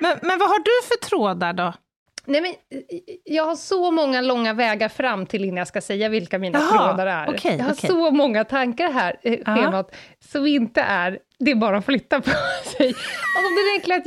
Men, 0.00 0.18
men 0.22 0.38
vad 0.38 0.48
har 0.48 0.58
du 0.58 0.86
för 0.88 1.08
trådar 1.08 1.52
då? 1.52 1.74
Nej, 2.26 2.40
men, 2.40 2.50
eh, 2.50 2.88
jag 3.24 3.44
har 3.44 3.56
så 3.56 3.90
många 3.90 4.20
långa 4.20 4.52
vägar 4.52 4.88
fram 4.88 5.26
till 5.26 5.44
innan 5.44 5.56
jag 5.56 5.68
ska 5.68 5.80
säga 5.80 6.08
vilka 6.08 6.38
mina 6.38 6.58
Jaha, 6.58 6.88
trådar 6.88 7.06
är. 7.06 7.30
okej, 7.34 7.56
jag 7.58 7.64
har 7.64 7.72
okej. 7.72 7.90
så 7.90 8.10
många 8.10 8.44
tankar 8.44 8.90
här, 8.92 9.16
eh, 9.22 9.38
schemat, 9.44 9.96
som 10.20 10.46
inte 10.46 10.80
är, 10.80 11.18
det 11.38 11.50
är 11.50 11.54
bara 11.54 11.78
att 11.78 11.84
flytta 11.84 12.20
på 12.20 12.30
sig. 12.78 12.94
Det 13.54 13.60
är 13.60 13.74
enkelt 13.74 14.06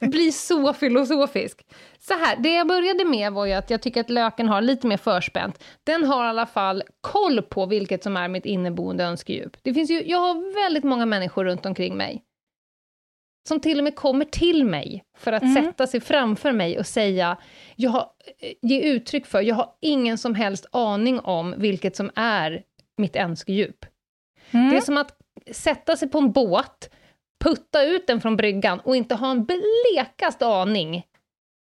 jag 0.00 0.10
blir 0.10 0.30
så 0.30 0.72
filosofisk. 0.72 1.60
Så 1.98 2.14
här, 2.14 2.36
det 2.36 2.54
jag 2.54 2.68
började 2.68 3.04
med 3.04 3.32
var 3.32 3.46
ju 3.46 3.52
att 3.52 3.70
jag 3.70 3.82
tycker 3.82 4.00
att 4.00 4.10
löken 4.10 4.48
har 4.48 4.60
lite 4.60 4.86
mer 4.86 4.96
förspänt. 4.96 5.64
Den 5.86 6.04
har 6.04 6.24
i 6.24 6.28
alla 6.28 6.46
fall 6.46 6.82
koll 7.00 7.42
på 7.42 7.66
vilket 7.66 8.02
som 8.02 8.16
är 8.16 8.28
mitt 8.28 8.44
inneboende 8.46 9.04
önskedjup. 9.04 9.56
Det 9.62 9.74
finns 9.74 9.90
ju, 9.90 10.02
jag 10.06 10.18
har 10.18 10.64
väldigt 10.64 10.84
många 10.84 11.06
människor 11.06 11.44
runt 11.44 11.66
omkring 11.66 11.96
mig 11.96 12.22
som 13.48 13.60
till 13.60 13.78
och 13.78 13.84
med 13.84 13.94
kommer 13.96 14.24
till 14.24 14.64
mig 14.64 15.04
för 15.18 15.32
att 15.32 15.42
Mm. 15.42 15.54
sätta 15.64 15.86
sig 15.86 16.00
framför 16.00 16.52
mig 16.52 16.78
och 16.78 16.86
säga, 16.86 17.36
jag 17.76 17.90
har, 17.90 18.06
eh, 18.40 18.52
ge 18.62 18.80
uttryck 18.82 19.26
för, 19.26 19.40
jag 19.40 19.54
har 19.54 19.68
ingen 19.80 20.18
som 20.18 20.34
helst 20.34 20.66
aning 20.72 21.20
om 21.20 21.54
vilket 21.58 21.96
som 21.96 22.10
är 22.14 22.62
mitt 22.98 23.16
önskedjup. 23.16 23.84
Mm. 24.50 24.70
Det 24.70 24.76
är 24.76 24.80
som 24.80 24.96
att 24.96 25.16
sätta 25.52 25.96
sig 25.96 26.08
på 26.08 26.18
en 26.18 26.32
båt, 26.32 26.90
putta 27.44 27.84
ut 27.84 28.06
den 28.06 28.20
från 28.20 28.36
bryggan 28.36 28.80
och 28.80 28.96
inte 28.96 29.14
ha 29.14 29.30
en 29.30 29.44
blekaste 29.46 30.46
aning 30.46 30.94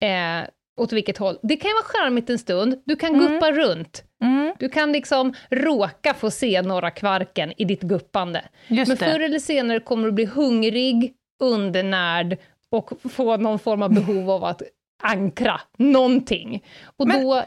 eh, 0.03 0.47
åt 0.79 0.91
vilket 0.93 1.17
håll. 1.17 1.39
Det 1.43 1.55
kan 1.55 1.69
ju 1.69 1.73
vara 1.73 1.83
charmigt 1.83 2.29
en 2.29 2.39
stund, 2.39 2.81
du 2.85 2.95
kan 2.95 3.15
Mm. 3.15 3.27
guppa 3.33 3.51
runt, 3.51 4.03
Mm, 4.23 4.53
du 4.59 4.69
kan 4.69 4.91
liksom 4.91 5.33
råka 5.49 6.13
få 6.13 6.31
se 6.31 6.61
några 6.61 6.91
kvarken 6.91 7.53
i 7.57 7.65
ditt 7.65 7.81
guppande. 7.81 8.45
just 8.67 8.87
Men 8.89 8.97
det. 8.97 9.05
förr 9.05 9.19
eller 9.19 9.39
senare 9.39 9.79
kommer 9.79 10.05
du 10.05 10.11
bli 10.11 10.25
hungrig, 10.25 11.13
undernärd 11.39 12.37
och 12.71 12.89
få 13.11 13.37
någon 13.37 13.59
form 13.59 13.81
av 13.81 13.93
behov 13.93 14.29
av 14.31 14.43
att 14.43 14.61
ankra 15.03 15.61
någonting. 15.77 16.63
Och 16.97 17.07
Men- 17.07 17.23
då... 17.23 17.43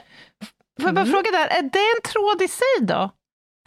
Får 0.80 0.88
jag 0.88 0.94
bara 0.94 1.00
Mm. 1.00 1.12
fråga 1.12 1.30
där, 1.30 1.46
är 1.46 1.62
det 1.62 1.78
en 1.96 2.02
tråd 2.12 2.42
i 2.42 2.48
sig 2.48 2.86
då? 2.86 3.10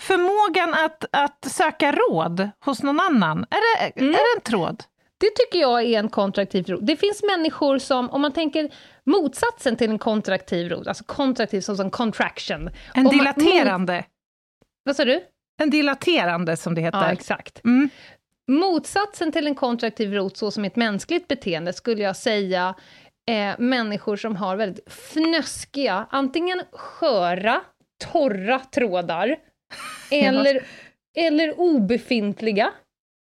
Förmågan 0.01 0.73
att, 0.73 1.05
att 1.11 1.45
söka 1.51 1.91
råd 1.91 2.49
hos 2.65 2.83
någon 2.83 2.99
annan, 2.99 3.45
är 3.49 3.77
det, 3.89 3.99
Mm. 3.99 4.09
är 4.09 4.13
det 4.17 4.37
en 4.37 4.41
tråd? 4.41 4.83
Det 5.17 5.29
tycker 5.35 5.59
jag 5.59 5.83
är 5.83 5.99
en 5.99 6.09
kontraktiv 6.09 6.65
rot. 6.67 6.79
Det 6.87 6.95
finns 6.95 7.23
människor 7.23 7.77
som, 7.79 8.09
om 8.09 8.21
man 8.21 8.31
tänker 8.33 8.69
motsatsen 9.05 9.75
till 9.75 9.89
en 9.89 9.99
kontraktiv 9.99 10.69
rot, 10.69 10.87
alltså 10.87 11.03
kontraktiv 11.03 11.61
som, 11.61 11.77
som 11.77 11.91
contraction. 11.91 12.67
En 12.67 12.71
Om 12.95 13.03
man- 13.03 13.17
dilaterande, 13.17 14.05
Vad 14.83 14.95
sa 14.95 15.05
du? 15.05 15.21
en 15.61 15.69
dilaterande 15.69 16.57
som 16.57 16.75
det 16.75 16.81
Ja, 16.81 16.85
heter. 16.85 17.09
exakt. 17.11 17.63
Mm. 17.65 17.89
Motsatsen 18.47 19.31
till 19.31 19.47
en 19.47 19.55
kontraktiv 19.55 20.13
rot, 20.13 20.37
så 20.37 20.51
som 20.51 20.65
ett 20.65 20.75
mänskligt 20.75 21.27
beteende, 21.27 21.73
skulle 21.73 22.03
jag 22.03 22.15
säga 22.15 22.75
eh, 23.31 23.59
människor 23.59 24.15
som 24.15 24.35
har 24.35 24.55
väldigt 24.55 24.89
fnöskiga, 24.89 26.07
antingen 26.09 26.61
sköra, 26.71 27.61
torra 28.11 28.59
trådar, 28.59 29.35
eller, 30.11 30.63
eller 31.17 31.59
obefintliga, 31.59 32.71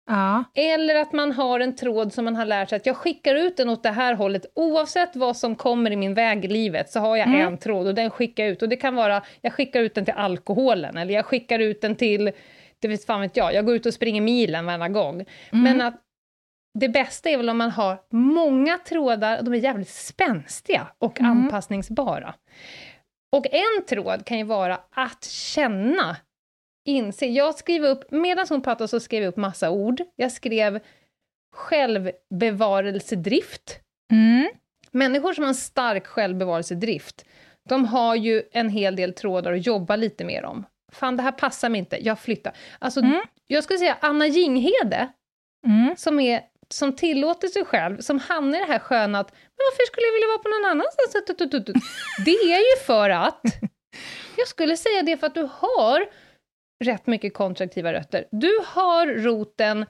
Ja. 0.06 0.44
eller 0.54 0.94
att 0.94 1.12
man 1.12 1.32
har 1.32 1.60
en 1.60 1.76
tråd 1.76 2.12
som 2.12 2.24
man 2.24 2.36
har 2.36 2.44
lärt 2.44 2.68
sig 2.68 2.76
att 2.76 2.86
jag 2.86 2.96
skickar 2.96 3.34
ut 3.34 3.56
den 3.56 3.68
åt 3.68 3.82
det 3.82 3.90
här 3.90 4.14
hållet, 4.14 4.46
oavsett 4.54 5.16
vad 5.16 5.36
som 5.36 5.56
kommer 5.56 5.90
i 5.90 5.96
min 5.96 6.14
väg 6.14 6.44
i 6.44 6.48
livet, 6.48 6.90
så 6.90 7.00
har 7.00 7.16
jag 7.16 7.26
Mm. 7.28 7.40
en 7.40 7.58
tråd 7.58 7.86
och 7.86 7.94
den 7.94 8.10
skickar 8.10 8.44
jag 8.44 8.52
ut. 8.52 8.62
Och 8.62 8.68
det 8.68 8.76
kan 8.76 8.94
vara, 8.94 9.22
jag 9.40 9.52
skickar 9.52 9.80
ut 9.80 9.94
den 9.94 10.04
till 10.04 10.14
alkoholen, 10.14 10.96
eller 10.96 11.14
jag 11.14 11.24
skickar 11.26 11.58
ut 11.58 11.80
den 11.80 11.96
till, 11.96 12.32
det 12.80 12.88
vet 12.88 13.04
fan 13.04 13.20
vet 13.20 13.36
jag, 13.36 13.54
jag 13.54 13.66
går 13.66 13.76
ut 13.76 13.86
och 13.86 13.94
springer 13.94 14.20
milen 14.20 14.66
varenda 14.66 14.88
gång. 14.88 15.14
Mm. 15.14 15.26
Men 15.62 15.80
att 15.80 15.94
det 16.78 16.88
bästa 16.88 17.30
är 17.30 17.36
väl 17.36 17.50
om 17.50 17.58
man 17.58 17.70
har 17.70 17.98
många 18.10 18.78
trådar, 18.78 19.38
och 19.38 19.44
de 19.44 19.54
är 19.54 19.58
jävligt 19.58 19.88
spänstiga 19.88 20.86
och 20.98 21.20
Mm. 21.20 21.32
anpassningsbara. 21.32 22.34
Och 23.36 23.46
en 23.54 23.84
tråd 23.88 24.24
kan 24.24 24.38
ju 24.38 24.44
vara 24.44 24.80
att 24.90 25.24
känna, 25.24 26.16
inse. 26.88 27.26
Jag 27.26 27.54
skrev 27.54 27.84
upp, 27.84 28.10
medan 28.10 28.46
hon 28.48 28.62
pratade 28.62 28.88
så 28.88 29.00
skrev 29.00 29.22
jag 29.22 29.28
upp 29.28 29.36
massa 29.36 29.70
ord. 29.70 30.02
Jag 30.16 30.32
skrev 30.32 30.80
självbevarelsedrift. 31.56 33.80
Mm. 34.12 34.48
Människor 34.90 35.32
som 35.32 35.44
har 35.44 35.48
en 35.48 35.54
stark 35.54 36.06
självbevarelsedrift, 36.06 37.24
de 37.68 37.84
har 37.84 38.14
ju 38.14 38.42
en 38.52 38.68
hel 38.68 38.96
del 38.96 39.14
trådar 39.14 39.52
att 39.52 39.66
jobba 39.66 39.96
lite 39.96 40.24
mer 40.24 40.44
om. 40.44 40.64
Fan, 40.92 41.16
det 41.16 41.22
här 41.22 41.32
passar 41.32 41.68
mig 41.68 41.78
inte, 41.78 41.96
jag 42.04 42.18
flyttar. 42.18 42.56
Alltså, 42.78 43.00
Mm. 43.00 43.20
jag 43.46 43.64
skulle 43.64 43.78
säga 43.78 43.96
Anna 44.00 44.26
Jinghede, 44.26 45.08
Mm. 45.66 45.96
som, 45.96 46.20
är, 46.20 46.42
som 46.68 46.96
tillåter 46.96 47.48
sig 47.48 47.64
själv, 47.64 48.00
som 48.00 48.18
hamnar 48.18 48.58
i 48.58 48.60
det 48.60 48.72
här 48.72 48.78
sköna 48.78 49.18
att 49.20 49.30
men 49.30 49.64
varför 49.70 49.86
skulle 49.86 50.06
jag 50.06 50.12
vilja 50.12 50.26
vara 50.28 50.38
på 50.38 50.48
någon 50.48 50.70
annanstans? 50.70 51.12
Det 52.24 52.30
är 52.30 52.58
ju 52.78 52.84
för 52.86 53.10
att, 53.10 53.40
jag 54.36 54.48
skulle 54.48 54.76
säga 54.76 55.02
det 55.02 55.16
för 55.16 55.26
att 55.26 55.34
du 55.34 55.48
har 55.52 56.06
rätt 56.84 57.06
mycket 57.06 57.34
kontraktiva 57.34 57.92
rötter. 57.92 58.24
Du 58.30 58.58
har 58.66 59.06
roten 59.06 59.86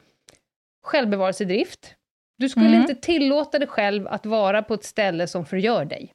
självbevarelsedrift. 0.87 1.95
Du 2.39 2.49
skulle 2.49 2.67
Mm. 2.67 2.81
inte 2.81 2.95
tillåta 2.95 3.59
dig 3.59 3.69
själv 3.69 4.07
att 4.09 4.27
vara 4.27 4.63
på 4.63 4.75
ett 4.75 4.85
ställe 4.85 5.27
som 5.27 5.47
förgör 5.47 5.85
dig. 5.85 6.13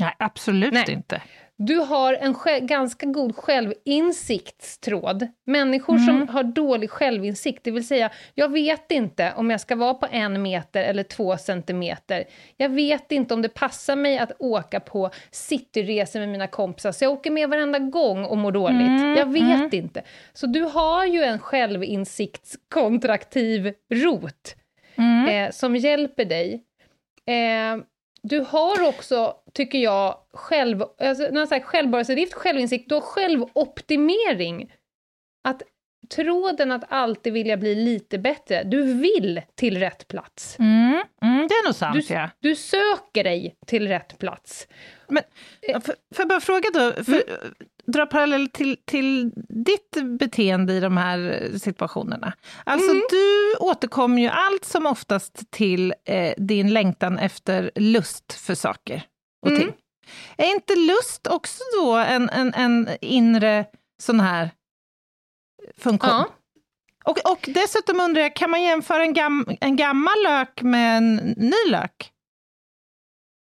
Nej, 0.00 0.14
absolut 0.18 0.72
Nej. 0.72 0.90
inte. 0.90 1.22
Du 1.58 1.76
har 1.78 2.14
en 2.14 2.34
sj- 2.34 2.66
ganska 2.66 3.06
god 3.06 3.36
självinsiktstråd. 3.36 5.26
Människor 5.46 5.98
som 5.98 6.28
har 6.28 6.42
dålig 6.42 6.90
självinsikt, 6.90 7.64
det 7.64 7.70
vill 7.70 7.86
säga, 7.86 8.10
jag 8.34 8.52
vet 8.52 8.90
inte 8.92 9.32
om 9.36 9.50
jag 9.50 9.60
ska 9.60 9.76
vara 9.76 9.94
på 9.94 10.06
en 10.10 10.42
meter 10.42 10.82
eller 10.82 11.02
två 11.02 11.36
centimeter. 11.36 12.24
Jag 12.56 12.68
vet 12.68 13.12
inte 13.12 13.34
om 13.34 13.42
det 13.42 13.48
passar 13.48 13.96
mig 13.96 14.18
att 14.18 14.32
åka 14.38 14.80
på 14.80 15.10
cityresor 15.30 16.20
med 16.20 16.28
mina 16.28 16.46
kompisar, 16.46 16.92
så 16.92 17.04
jag 17.04 17.12
åker 17.12 17.30
med 17.30 17.48
varenda 17.50 17.78
gång 17.78 18.24
och 18.24 18.36
mår 18.38 18.52
dåligt. 18.52 19.00
jag 19.18 19.32
vet 19.32 19.72
inte. 19.74 20.02
Så 20.32 20.46
du 20.46 20.62
har 20.62 21.04
ju 21.06 21.22
en 21.22 21.38
självinsiktskontraktiv 21.38 23.72
rot 23.94 24.56
eh, 25.28 25.50
som 25.50 25.76
hjälper 25.76 26.24
dig. 26.24 26.62
Eh, 27.26 27.76
du 28.28 28.40
har 28.40 28.88
också, 28.88 29.36
tycker 29.52 29.78
jag, 29.78 30.18
själv, 30.32 30.82
alltså, 30.82 31.22
när 31.22 31.40
jag 31.40 31.48
säger 31.48 31.62
självbevarelsedrift, 31.62 32.34
självinsikt, 32.34 32.88
du 32.88 32.94
har 32.94 33.02
självoptimering. 33.02 34.72
Att 35.44 35.62
tråden 36.08 36.72
att 36.72 36.84
alltid 36.92 37.32
vilja 37.32 37.56
bli 37.56 37.74
lite 37.74 38.18
bättre, 38.18 38.62
du 38.64 38.82
vill 38.94 39.42
till 39.54 39.78
rätt 39.78 40.08
plats. 40.08 40.56
Mm, 40.58 41.02
mm, 41.22 41.46
det 41.48 41.54
är 41.54 41.64
nog 41.64 41.74
sant, 41.74 42.06
Du, 42.08 42.14
ja. 42.14 42.30
du 42.40 42.56
söker 42.56 43.24
dig 43.24 43.56
till 43.66 43.88
rätt 43.88 44.18
plats. 44.18 44.68
Men, 45.08 45.22
får 45.82 45.94
jag 46.18 46.28
bara 46.28 46.40
fråga 46.40 46.68
då, 46.74 46.92
för, 47.04 47.12
Mm. 47.12 47.22
dra 47.86 48.06
parallell 48.06 48.48
till, 48.48 48.76
till 48.84 49.30
ditt 49.48 49.96
beteende 50.18 50.72
i 50.72 50.80
de 50.80 50.96
här 50.96 51.48
situationerna. 51.58 52.32
Alltså 52.64 52.90
Mm. 52.90 53.02
du 53.10 53.54
återkommer 53.60 54.22
ju 54.22 54.28
allt 54.28 54.64
som 54.64 54.86
oftast 54.86 55.50
till 55.50 55.94
eh, 56.04 56.34
din 56.38 56.72
längtan 56.72 57.18
efter 57.18 57.70
lust 57.74 58.32
för 58.32 58.54
saker 58.54 59.02
och 59.42 59.48
Mm. 59.48 59.60
ting. 59.60 59.72
Är 60.36 60.50
inte 60.54 60.76
lust 60.76 61.26
också 61.26 61.62
då 61.80 61.94
en, 61.96 62.28
en, 62.30 62.54
en 62.54 62.88
inre 63.00 63.64
sån 64.02 64.20
här 64.20 64.50
funktion? 65.78 66.10
Ja. 66.10 66.28
Och, 67.04 67.30
och 67.32 67.48
dessutom 67.54 68.00
undrar 68.00 68.22
jag, 68.22 68.36
kan 68.36 68.50
man 68.50 68.62
jämföra 68.62 69.02
en, 69.02 69.12
gam, 69.14 69.46
en 69.60 69.76
gammal 69.76 70.22
lök 70.24 70.62
med 70.62 70.96
en 70.96 71.16
ny 71.36 71.70
lök? 71.70 72.12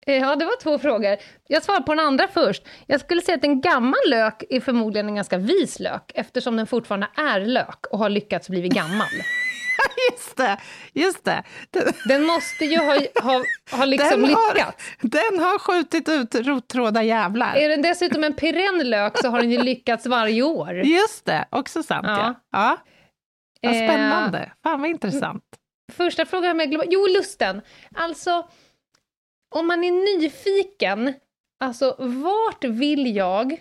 Eh, 0.07 0.17
Ja, 0.17 0.37
det 0.37 0.45
var 0.45 0.61
två 0.63 0.79
frågor. 0.79 1.17
Jag 1.49 1.63
svarar 1.63 1.81
på 1.81 1.95
den 1.95 2.07
andra 2.07 2.29
först. 2.29 2.63
Jag 2.87 3.01
skulle 3.01 3.23
säga 3.23 3.37
att 3.37 3.45
en 3.45 3.61
gammal 3.61 4.01
lök 4.07 4.43
är 4.51 4.61
förmodligen 4.61 5.09
en 5.09 5.15
ganska 5.15 5.39
vis 5.39 5.81
lök, 5.81 6.13
eftersom 6.15 6.57
den 6.57 6.67
fortfarande 6.67 7.09
är 7.17 7.41
lök 7.41 7.87
och 7.91 7.99
har 7.99 8.09
lyckats 8.09 8.49
bli 8.49 8.69
gammal. 8.69 9.09
Just 10.11 10.37
det, 10.37 10.57
just 10.93 11.25
det. 11.25 11.43
Den, 11.71 11.93
Den 12.05 12.25
måste 12.25 12.65
ju 12.65 12.79
ha, 12.79 12.99
ha, 13.23 13.45
ha 13.71 13.85
liksom 13.85 14.23
den, 14.23 14.35
har, 14.35 14.55
lyckats. 14.55 14.85
den 15.01 15.39
har 15.41 15.59
skjutit 15.59 16.09
ut 16.09 16.35
rottråda 16.35 17.03
jävlar. 17.03 17.57
Är 17.57 17.69
den 17.69 17.83
dessutom 17.83 18.25
en 18.25 18.35
perenn 18.35 18.91
lök 18.91 19.19
så 19.19 19.29
har 19.29 19.41
den 19.41 19.51
ju 19.51 19.63
lyckats 19.63 20.07
varje 20.07 20.43
år. 20.43 20.75
Just 20.75 21.25
det, 21.25 21.49
också 21.51 21.83
sant 21.83 22.07
ja. 22.07 22.19
Ja. 22.19 22.35
ja. 22.53 22.77
ja 23.61 23.71
Eh, 23.71 23.89
spännande, 23.89 24.53
fan 24.63 24.81
vad 24.81 24.91
intressant. 24.91 25.45
Första 25.93 26.27
frågan 26.27 26.57
med 26.57 26.71
global... 26.71 26.87
Jo, 26.91 27.07
lusten. 27.07 27.63
Alltså, 27.95 28.49
om 29.55 29.67
man 29.67 29.85
är 29.85 30.21
nyfiken, 30.21 31.15
alltså 31.61 31.97
vart 31.99 32.65
vill 32.65 33.17
jag? 33.17 33.61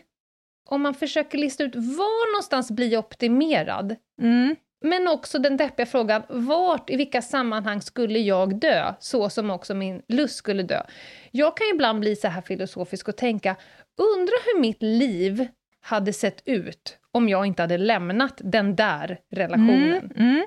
Om 0.69 0.81
man 0.81 0.93
försöker 0.93 1.37
lista 1.37 1.63
ut 1.63 1.75
var 1.75 2.31
någonstans 2.33 2.71
blir 2.71 2.87
jag 2.93 2.99
optimerad? 2.99 3.95
Mm. 4.21 4.55
Men 4.81 5.07
också 5.07 5.39
den 5.39 5.57
deppiga 5.57 5.85
frågan, 5.85 6.23
vart, 6.29 6.89
i 6.89 6.95
vilka 6.95 7.21
sammanhang 7.21 7.81
skulle 7.81 8.19
jag 8.19 8.59
dö? 8.59 8.93
Så 8.99 9.29
som 9.29 9.49
också 9.49 9.73
min 9.73 10.01
lust 10.07 10.35
skulle 10.35 10.63
dö. 10.63 10.83
Jag 11.31 11.57
kan 11.57 11.67
ju 11.67 11.73
ibland 11.73 11.99
bli 11.99 12.15
så 12.15 12.27
här 12.27 12.41
filosofisk 12.41 13.07
och 13.07 13.17
tänka, 13.17 13.55
undra 13.97 14.33
hur 14.45 14.61
mitt 14.61 14.81
liv 14.83 15.47
hade 15.81 16.13
sett 16.13 16.41
ut 16.45 16.97
om 17.11 17.29
jag 17.29 17.45
inte 17.45 17.63
hade 17.63 17.77
lämnat 17.77 18.41
den 18.43 18.75
där 18.75 19.19
relationen. 19.31 20.11
Mm. 20.15 20.29
Mm. 20.29 20.45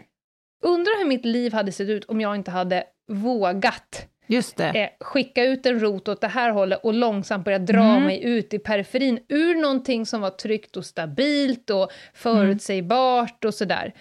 Undrar 0.65 0.99
hur 0.99 1.07
mitt 1.07 1.25
liv 1.25 1.53
hade 1.53 1.73
sett 1.73 1.89
ut 1.89 2.05
om 2.05 2.21
jag 2.21 2.35
inte 2.35 2.51
hade 2.51 2.85
vågat 3.09 4.09
Just 4.26 4.57
det. 4.57 4.69
eh, 4.69 4.88
skicka 5.00 5.45
ut 5.45 5.67
en 5.67 5.81
rot 5.81 6.09
åt 6.09 6.21
det 6.21 6.29
här 6.29 6.50
hållet 6.50 6.81
och 6.85 6.95
långsamt 6.95 7.45
börja 7.45 7.59
dra 7.59 7.81
Mm. 7.83 8.05
mig 8.05 8.25
ut 8.25 8.55
i 8.55 8.59
periferin 8.59 9.19
ur 9.29 9.55
någonting 9.55 10.07
som 10.07 10.21
var 10.21 10.31
tryggt 10.31 10.76
och 10.76 10.85
stabilt 10.87 11.71
och 11.71 11.91
förutsägbart 12.14 13.45
och 13.45 13.55
sådär. 13.55 13.93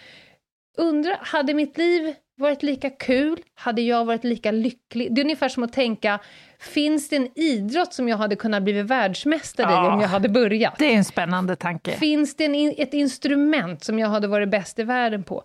Undrar, 0.78 1.18
hade 1.22 1.54
mitt 1.54 1.78
liv 1.78 2.14
varit 2.38 2.64
lika 2.64 2.90
kul? 2.90 3.40
Hade 3.56 3.82
jag 3.82 4.06
varit 4.06 4.24
lika 4.24 4.52
lycklig? 4.52 5.16
Det 5.16 5.22
är 5.22 5.24
ungefär 5.24 5.50
som 5.50 5.64
att 5.64 5.74
tänka, 5.74 6.20
finns 6.60 7.10
det 7.10 7.16
en 7.16 7.30
idrott 7.40 7.94
som 7.94 8.10
jag 8.10 8.18
hade 8.18 8.36
kunnat 8.36 8.64
bli 8.64 8.82
världsmästare 8.82 9.70
i 9.72 9.74
Ja. 9.74 9.94
om 9.94 10.02
jag 10.02 10.08
hade 10.08 10.30
börjat? 10.30 10.76
Det 10.80 10.86
är 10.86 10.98
en 10.98 11.06
spännande 11.06 11.56
tanke. 11.56 11.92
Finns 11.92 12.36
det 12.36 12.46
en, 12.46 12.74
ett 12.78 12.94
instrument 12.94 13.84
som 13.84 14.00
jag 14.00 14.08
hade 14.08 14.28
varit 14.28 14.50
bäst 14.50 14.80
i 14.80 14.84
världen 14.84 15.24
på? 15.24 15.44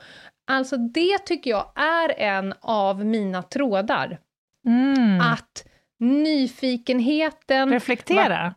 Alltså 0.51 0.77
det 0.77 1.19
tycker 1.19 1.51
jag 1.51 1.73
är 1.77 2.21
en 2.21 2.55
av 2.61 3.05
mina 3.05 3.43
trådar. 3.43 4.19
Mm. 4.67 5.21
Att 5.21 5.65
nyfikenheten... 6.01 7.71
Reflektera, 7.73 8.55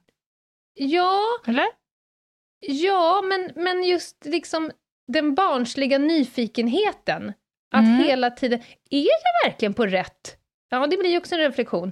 Ja, 0.73 1.19
eller? 1.47 1.65
ja 2.67 3.21
men, 3.21 3.51
men 3.63 3.83
just 3.83 4.25
liksom 4.25 4.71
den 5.07 5.35
barnsliga 5.35 5.97
nyfikenheten. 5.97 7.33
Att 7.71 7.83
Mm. 7.85 7.97
hela 8.03 8.29
tiden, 8.31 8.59
är 8.89 8.99
jag 8.99 9.49
verkligen 9.49 9.73
på 9.73 9.85
rätt? 9.85 10.35
Ja, 10.69 10.87
det 10.87 10.97
blir 10.97 11.09
ju 11.09 11.17
också 11.17 11.35
en 11.35 11.41
reflektion. 11.41 11.91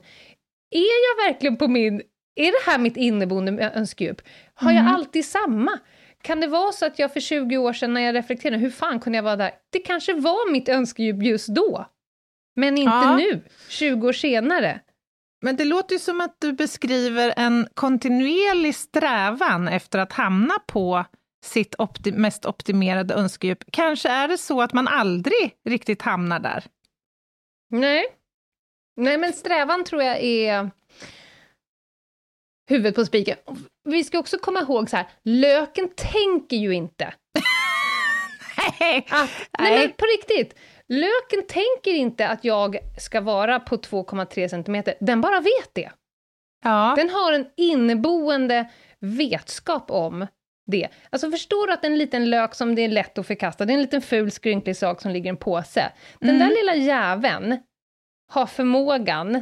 Är 0.71 0.79
jag 0.79 1.27
verkligen 1.29 1.57
på 1.57 1.67
min... 1.67 2.01
Är 2.35 2.45
det 2.45 2.71
här 2.71 2.77
mitt 2.77 2.97
inneboende 2.97 3.71
önskedjup? 3.75 4.21
Har 4.53 4.71
Mm. 4.71 4.85
jag 4.85 4.93
alltid 4.93 5.25
samma? 5.25 5.79
Kan 6.21 6.39
det 6.39 6.47
vara 6.47 6.71
så 6.71 6.85
att 6.85 6.99
jag 6.99 7.13
för 7.13 7.19
20 7.19 7.57
år 7.57 7.73
sedan 7.73 7.93
när 7.93 8.01
jag 8.01 8.15
reflekterade, 8.15 8.57
hur 8.57 8.69
fan 8.69 8.99
kunde 8.99 9.17
jag 9.17 9.23
vara 9.23 9.35
där? 9.35 9.51
Det 9.69 9.79
kanske 9.79 10.13
var 10.13 10.51
mitt 10.51 10.69
önskedjup 10.69 11.23
just 11.23 11.47
då. 11.47 11.85
Men 12.57 12.77
inte 12.77 12.89
Ja. 12.91 13.15
nu, 13.17 13.43
20 13.69 14.07
år 14.07 14.13
senare. 14.13 14.79
Men 15.41 15.55
det 15.55 15.65
låter 15.65 15.95
ju 15.95 15.99
som 15.99 16.21
att 16.21 16.35
du 16.39 16.53
beskriver 16.53 17.33
en 17.37 17.67
kontinuerlig 17.73 18.75
strävan 18.75 19.67
efter 19.67 19.99
att 19.99 20.13
hamna 20.13 20.53
på 20.67 21.05
sitt 21.45 21.75
opti 21.77 22.11
mest 22.11 22.45
optimerade 22.45 23.13
önskedjup. 23.13 23.63
Kanske 23.71 24.09
är 24.09 24.27
det 24.27 24.37
så 24.37 24.61
att 24.61 24.73
man 24.73 24.87
aldrig 24.87 25.55
riktigt 25.69 26.01
hamnar 26.01 26.39
där? 26.39 26.63
Nej. 27.69 28.05
Nej, 28.95 29.17
men 29.17 29.33
strävan 29.33 29.83
tror 29.83 30.03
jag 30.03 30.17
är 30.23 30.69
huvudet 32.69 32.95
på 32.95 33.05
spiken. 33.05 33.37
Vi 33.83 34.03
ska 34.03 34.19
också 34.19 34.37
komma 34.37 34.59
ihåg 34.59 34.89
så 34.89 34.97
här, 34.97 35.07
löken 35.23 35.89
tänker 35.95 36.57
ju 36.57 36.73
inte. 36.73 37.05
Att, 39.09 39.29
nej, 39.59 39.59
Nej. 39.59 39.79
men 39.79 39.91
på 39.97 40.05
riktigt. 40.05 40.59
Löken 40.89 41.47
tänker 41.47 41.91
inte 41.93 42.27
att 42.27 42.43
jag 42.43 42.77
ska 42.99 43.21
vara 43.21 43.59
på 43.59 43.77
2,3 43.77 44.47
centimeter. 44.47 44.93
Den 44.99 45.21
bara 45.21 45.39
vet 45.39 45.69
det. 45.73 45.91
Ja. 46.63 46.93
Den 46.97 47.09
har 47.09 47.33
en 47.33 47.45
inneboende 47.57 48.69
vetskap 48.99 49.91
om 49.91 50.27
det. 50.71 50.87
Alltså 51.09 51.31
förstår 51.31 51.67
du 51.67 51.73
att 51.73 51.85
en 51.85 51.97
liten 51.97 52.29
lök 52.29 52.55
som 52.55 52.75
det 52.75 52.81
är 52.81 52.87
lätt 52.89 53.17
att 53.17 53.27
förkasta, 53.27 53.65
det 53.65 53.73
är 53.73 53.75
en 53.75 53.81
liten 53.81 54.01
ful 54.01 54.31
skrynklig 54.31 54.77
sak 54.77 55.01
som 55.01 55.11
ligger 55.11 55.25
i 55.25 55.29
en 55.29 55.37
påse. 55.37 55.91
Den 56.19 56.35
Mm. 56.35 56.49
där 56.49 56.55
lilla 56.55 56.75
jäveln 56.75 57.57
har 58.33 58.45
förmågan 58.45 59.41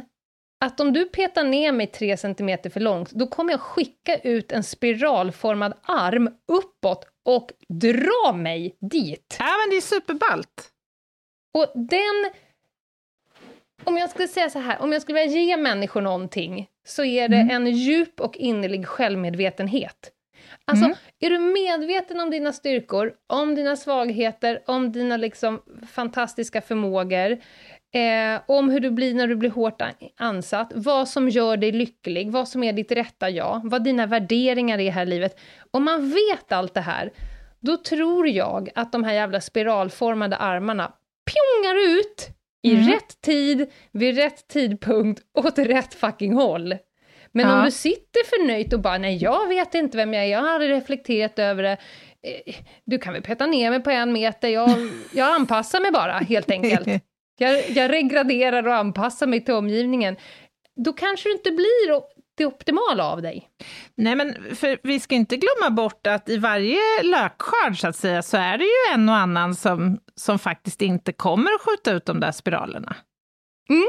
att 0.64 0.80
om 0.80 0.92
du 0.92 1.04
petar 1.04 1.44
ner 1.44 1.72
mig 1.72 1.86
tre 1.86 2.16
centimeter 2.16 2.70
för 2.70 2.80
långt, 2.80 3.10
då 3.10 3.26
kommer 3.26 3.52
jag 3.52 3.60
skicka 3.60 4.16
ut 4.16 4.52
en 4.52 4.62
spiralformad 4.62 5.74
arm 5.82 6.30
uppåt 6.52 7.06
och 7.24 7.52
dra 7.68 8.32
mig 8.32 8.76
dit. 8.90 9.36
ja, 9.38 9.44
men 9.64 9.70
det 9.70 9.76
är 9.76 9.80
superballt. 9.80 10.70
Och 11.56 11.72
den... 11.74 12.30
Om 13.84 13.96
jag 13.96 14.10
skulle 14.10 14.28
säga 14.28 14.50
så 14.50 14.58
här, 14.58 14.80
om 14.82 14.92
jag 14.92 15.02
skulle 15.02 15.22
vilja 15.22 15.40
ge 15.42 15.56
människor 15.56 16.00
någonting, 16.00 16.68
så 16.86 17.04
är 17.04 17.28
det 17.28 17.36
en 17.36 17.66
djup 17.66 18.20
och 18.20 18.36
innerlig 18.36 18.86
självmedvetenhet. 18.86 20.12
Alltså, 20.64 20.84
Mm. 20.84 20.96
är 21.20 21.30
du 21.30 21.38
medveten 21.38 22.20
om 22.20 22.30
dina 22.30 22.52
styrkor, 22.52 23.12
om 23.26 23.54
dina 23.54 23.76
svagheter, 23.76 24.62
om 24.66 24.92
dina 24.92 25.16
liksom 25.16 25.62
fantastiska 25.90 26.60
förmågor, 26.60 27.30
eh, 27.94 28.40
om 28.48 28.70
hur 28.70 28.80
du 28.80 28.90
blir 28.90 29.14
när 29.14 29.26
du 29.26 29.36
blir 29.36 29.50
hårt 29.50 29.82
an- 29.82 29.94
ansatt, 30.16 30.72
vad 30.74 31.08
som 31.08 31.28
gör 31.28 31.56
dig 31.56 31.72
lycklig, 31.72 32.30
vad 32.30 32.48
som 32.48 32.62
är 32.62 32.72
ditt 32.72 32.92
rätta 32.92 33.30
jag, 33.30 33.60
vad 33.64 33.84
dina 33.84 34.06
värderingar 34.06 34.78
är 34.78 34.90
här 34.90 35.02
i 35.02 35.08
livet. 35.08 35.38
Om 35.70 35.84
man 35.84 36.10
vet 36.10 36.52
allt 36.52 36.74
det 36.74 36.80
här, 36.80 37.10
då 37.60 37.76
tror 37.76 38.28
jag 38.28 38.68
att 38.74 38.92
de 38.92 39.04
här 39.04 39.12
jävla 39.14 39.40
spiralformade 39.40 40.36
armarna 40.36 40.92
pjongar 41.26 41.98
ut 41.98 42.28
i 42.62 42.74
Mm. 42.74 42.88
rätt 42.88 43.20
tid, 43.20 43.70
vid 43.92 44.16
rätt 44.16 44.48
tidpunkt, 44.48 45.22
åt 45.38 45.58
rätt 45.58 45.94
fucking 45.94 46.32
håll. 46.34 46.74
Men 47.32 47.46
Ja. 47.48 47.58
om 47.58 47.64
du 47.64 47.70
sitter 47.70 48.24
förnöjt 48.24 48.72
och 48.72 48.80
bara, 48.80 48.98
nej 48.98 49.16
jag 49.16 49.48
vet 49.48 49.74
inte 49.74 49.96
vem 49.96 50.14
jag 50.14 50.24
är, 50.24 50.28
jag 50.28 50.40
har 50.40 50.48
aldrig 50.48 50.70
reflekterat 50.70 51.38
över 51.38 51.62
det, 51.62 51.76
Eh, 52.22 52.54
du 52.84 52.98
kan 52.98 53.12
väl 53.12 53.22
peta 53.22 53.46
ner 53.46 53.70
mig 53.70 53.80
på 53.82 53.90
en 53.90 54.12
meter, 54.12 54.48
jag, 54.48 54.70
jag 55.14 55.34
anpassar 55.34 55.80
mig 55.80 55.90
bara 55.90 56.12
helt 56.12 56.50
enkelt. 56.50 56.88
Jag, 57.38 57.70
jag 57.70 57.92
regraderar 57.92 58.66
och 58.68 58.74
anpassar 58.74 59.26
mig 59.26 59.44
till 59.44 59.54
omgivningen. 59.54 60.16
Då 60.76 60.92
kanske 60.92 61.28
du 61.28 61.32
inte 61.32 61.50
blir 61.50 61.92
det 62.36 62.46
optimala 62.46 63.04
av 63.04 63.22
dig. 63.22 63.48
Nej, 63.94 64.16
men 64.16 64.56
för 64.56 64.78
vi 64.82 65.00
ska 65.00 65.14
inte 65.14 65.36
glömma 65.36 65.70
bort 65.70 66.06
att 66.06 66.28
i 66.28 66.38
varje 66.38 66.78
lökskörd 67.02 67.80
så 67.80 67.88
att 67.88 67.96
säga, 67.96 68.22
så 68.22 68.36
är 68.36 68.58
det 68.58 68.64
ju 68.64 68.94
en 68.94 69.08
och 69.08 69.16
annan 69.16 69.54
som, 69.54 69.98
som 70.14 70.38
faktiskt 70.38 70.82
inte 70.82 71.12
kommer 71.12 71.50
att 71.54 71.60
skjuta 71.60 71.92
ut 71.92 72.06
de 72.06 72.20
där 72.20 72.32
spiralerna. 72.32 72.96
Mm. 73.68 73.88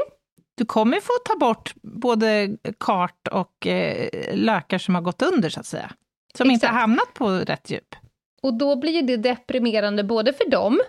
Du 0.54 0.64
kommer 0.64 1.00
få 1.00 1.12
ta 1.24 1.38
bort 1.38 1.74
både 1.82 2.56
kart 2.80 3.28
och 3.30 3.66
eh, 3.66 4.08
lökar 4.34 4.78
som 4.78 4.94
har 4.94 5.02
gått 5.02 5.22
under, 5.22 5.50
så 5.50 5.60
att 5.60 5.66
säga. 5.66 5.92
Som 6.34 6.50
inte 6.50 6.66
Exakt. 6.66 6.72
har 6.72 6.80
hamnat 6.80 7.14
på 7.14 7.30
rätt 7.30 7.70
djup. 7.70 7.94
Och 8.42 8.58
då 8.58 8.76
blir 8.76 8.92
ju 8.92 9.02
det 9.02 9.16
deprimerande 9.16 10.04
både 10.04 10.32
för 10.32 10.50
dem, 10.50 10.80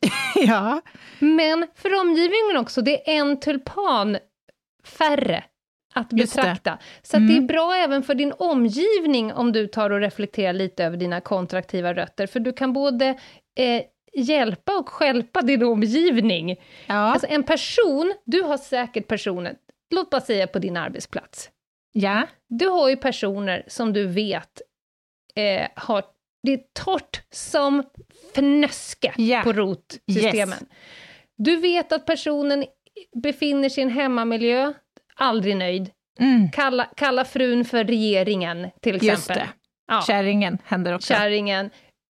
ja. 0.34 0.80
men 1.18 1.66
för 1.74 2.00
omgivningen 2.00 2.56
också. 2.56 2.82
Det 2.82 3.10
är 3.10 3.20
en 3.20 3.40
tulpan 3.40 4.18
färre 4.84 5.44
att 5.98 6.08
betrakta. 6.08 6.78
Så 7.02 7.16
att 7.16 7.28
det 7.28 7.36
är 7.36 7.40
bra 7.40 7.74
även 7.74 8.02
för 8.02 8.14
din 8.14 8.32
omgivning 8.38 9.32
om 9.32 9.52
du 9.52 9.66
tar 9.66 9.90
och 9.90 10.00
reflekterar 10.00 10.52
lite 10.52 10.84
över 10.84 10.96
dina 10.96 11.20
kontraktiva 11.20 11.94
rötter, 11.94 12.26
för 12.26 12.40
du 12.40 12.52
kan 12.52 12.72
både 12.72 13.06
eh, 13.58 13.82
hjälpa 14.12 14.78
och 14.78 14.88
stjälpa 14.88 15.42
din 15.42 15.62
omgivning. 15.62 16.56
ja. 16.86 16.94
Alltså 16.94 17.26
en 17.30 17.42
person, 17.42 18.14
du 18.26 18.42
har 18.42 18.56
säkert 18.56 19.06
personer, 19.08 19.54
låt 19.94 20.10
bara 20.10 20.20
säga 20.20 20.46
på 20.46 20.58
din 20.58 20.76
arbetsplats, 20.76 21.50
ja. 21.92 22.26
du 22.48 22.66
har 22.66 22.88
ju 22.88 22.96
personer 22.96 23.64
som 23.66 23.92
du 23.92 24.06
vet 24.06 24.62
eh, 25.34 25.68
har, 25.76 26.04
det 26.42 26.52
är 26.52 26.60
torrt 26.84 27.22
som 27.30 27.82
fnöske 28.34 29.12
Ja. 29.16 29.40
på 29.44 29.52
rotsystemen. 29.52 30.66
Du 31.38 31.56
vet 31.56 31.92
att 31.92 32.06
personen 32.06 32.64
befinner 33.22 33.68
sig 33.68 33.80
i 33.80 33.84
en 33.86 33.90
hemmamiljö, 33.92 34.72
aldrig 35.18 35.56
nöjd. 35.56 35.90
Mm. 36.20 36.50
Kalla, 36.50 36.84
kalla 36.96 37.24
frun 37.24 37.64
för 37.64 37.84
regeringen, 37.84 38.70
till 38.82 38.96
exempel. 38.96 39.08
Just 39.16 39.28
det. 39.28 39.48
Ja. 39.88 40.02
Kärringen 40.06 40.58
händer 40.64 40.94
också. 40.94 41.14
Kärringen, 41.14 41.70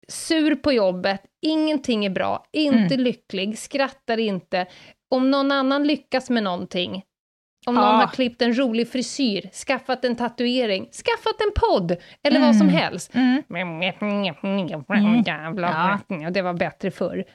sur 0.07 0.55
på 0.55 0.73
jobbet, 0.73 1.21
ingenting 1.41 2.05
är 2.05 2.09
bra, 2.09 2.45
inte 2.53 2.93
Mm. 2.93 2.99
lycklig, 2.99 3.57
skrattar 3.59 4.17
inte. 4.19 4.65
Om 5.15 5.31
någon 5.31 5.51
annan 5.51 5.87
lyckas 5.87 6.29
med 6.29 6.43
någonting, 6.43 7.03
om 7.67 7.75
någon 7.75 7.83
Ja. 7.83 7.89
har 7.91 8.07
klippt 8.07 8.41
en 8.41 8.57
rolig 8.59 8.91
frisyr, 8.91 9.49
skaffat 9.67 10.05
en 10.05 10.15
tatuering, 10.15 10.83
skaffat 10.91 11.41
en 11.41 11.51
podd, 11.55 11.95
eller 12.23 12.39
vad 12.39 12.55
som 12.55 12.69
helst. 12.69 13.15
Mm. 13.15 13.43
Jävla, 15.25 15.99
ja. 16.21 16.29
Det 16.29 16.41
var 16.41 16.53
bättre 16.53 16.91
förr. 16.91 17.25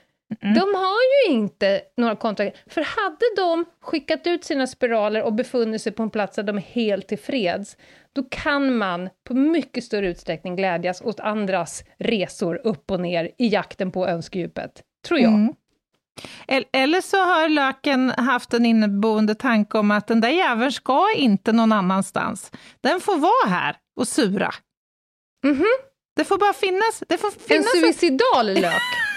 Mm. 0.42 0.54
De 0.54 0.60
har 0.60 0.98
ju 1.28 1.34
inte 1.34 1.80
några 1.96 2.16
kontrakt. 2.16 2.56
För 2.66 2.80
hade 2.80 3.24
de 3.36 3.64
skickat 3.82 4.26
ut 4.26 4.44
sina 4.44 4.66
spiraler 4.66 5.22
och 5.22 5.32
befunnit 5.32 5.82
sig 5.82 5.92
på 5.92 6.02
en 6.02 6.10
plats 6.10 6.36
där 6.36 6.42
de 6.42 6.56
är 6.56 6.62
helt 6.62 7.08
tillfreds, 7.08 7.76
då 8.12 8.22
kan 8.30 8.76
man 8.76 9.08
på 9.28 9.34
mycket 9.34 9.84
större 9.84 10.08
utsträckning 10.08 10.56
glädjas 10.56 11.00
åt 11.02 11.20
andras 11.20 11.84
resor 11.98 12.60
upp 12.64 12.90
och 12.90 13.00
ner 13.00 13.24
i 13.38 13.48
jakten 13.48 13.90
på 13.92 14.06
önskedjupet. 14.08 14.82
Tror 15.06 15.20
jag. 15.20 15.32
Mm. 15.32 15.54
El- 16.48 16.66
Eller 16.72 17.00
så 17.00 17.16
har 17.16 17.48
löken 17.48 18.10
haft 18.10 18.54
en 18.54 18.66
inneboende 18.66 19.34
tanke 19.34 19.78
om 19.78 19.90
att 19.90 20.06
den 20.06 20.20
där 20.20 20.28
jäveln 20.28 20.72
ska 20.72 21.06
inte 21.16 21.52
någon 21.52 21.72
annanstans. 21.72 22.50
Den 22.80 23.00
får 23.00 23.18
vara 23.18 23.50
här 23.58 23.76
och 23.96 24.08
sura. 24.08 24.50
Mhm. 25.44 25.64
Det 26.16 26.24
får 26.24 26.38
bara 26.38 26.52
finnas. 26.52 27.02
Det 27.08 27.18
får 27.18 27.30
finnas 27.30 27.74
en 27.74 27.80
suicidal 27.80 28.46
lök. 28.54 28.82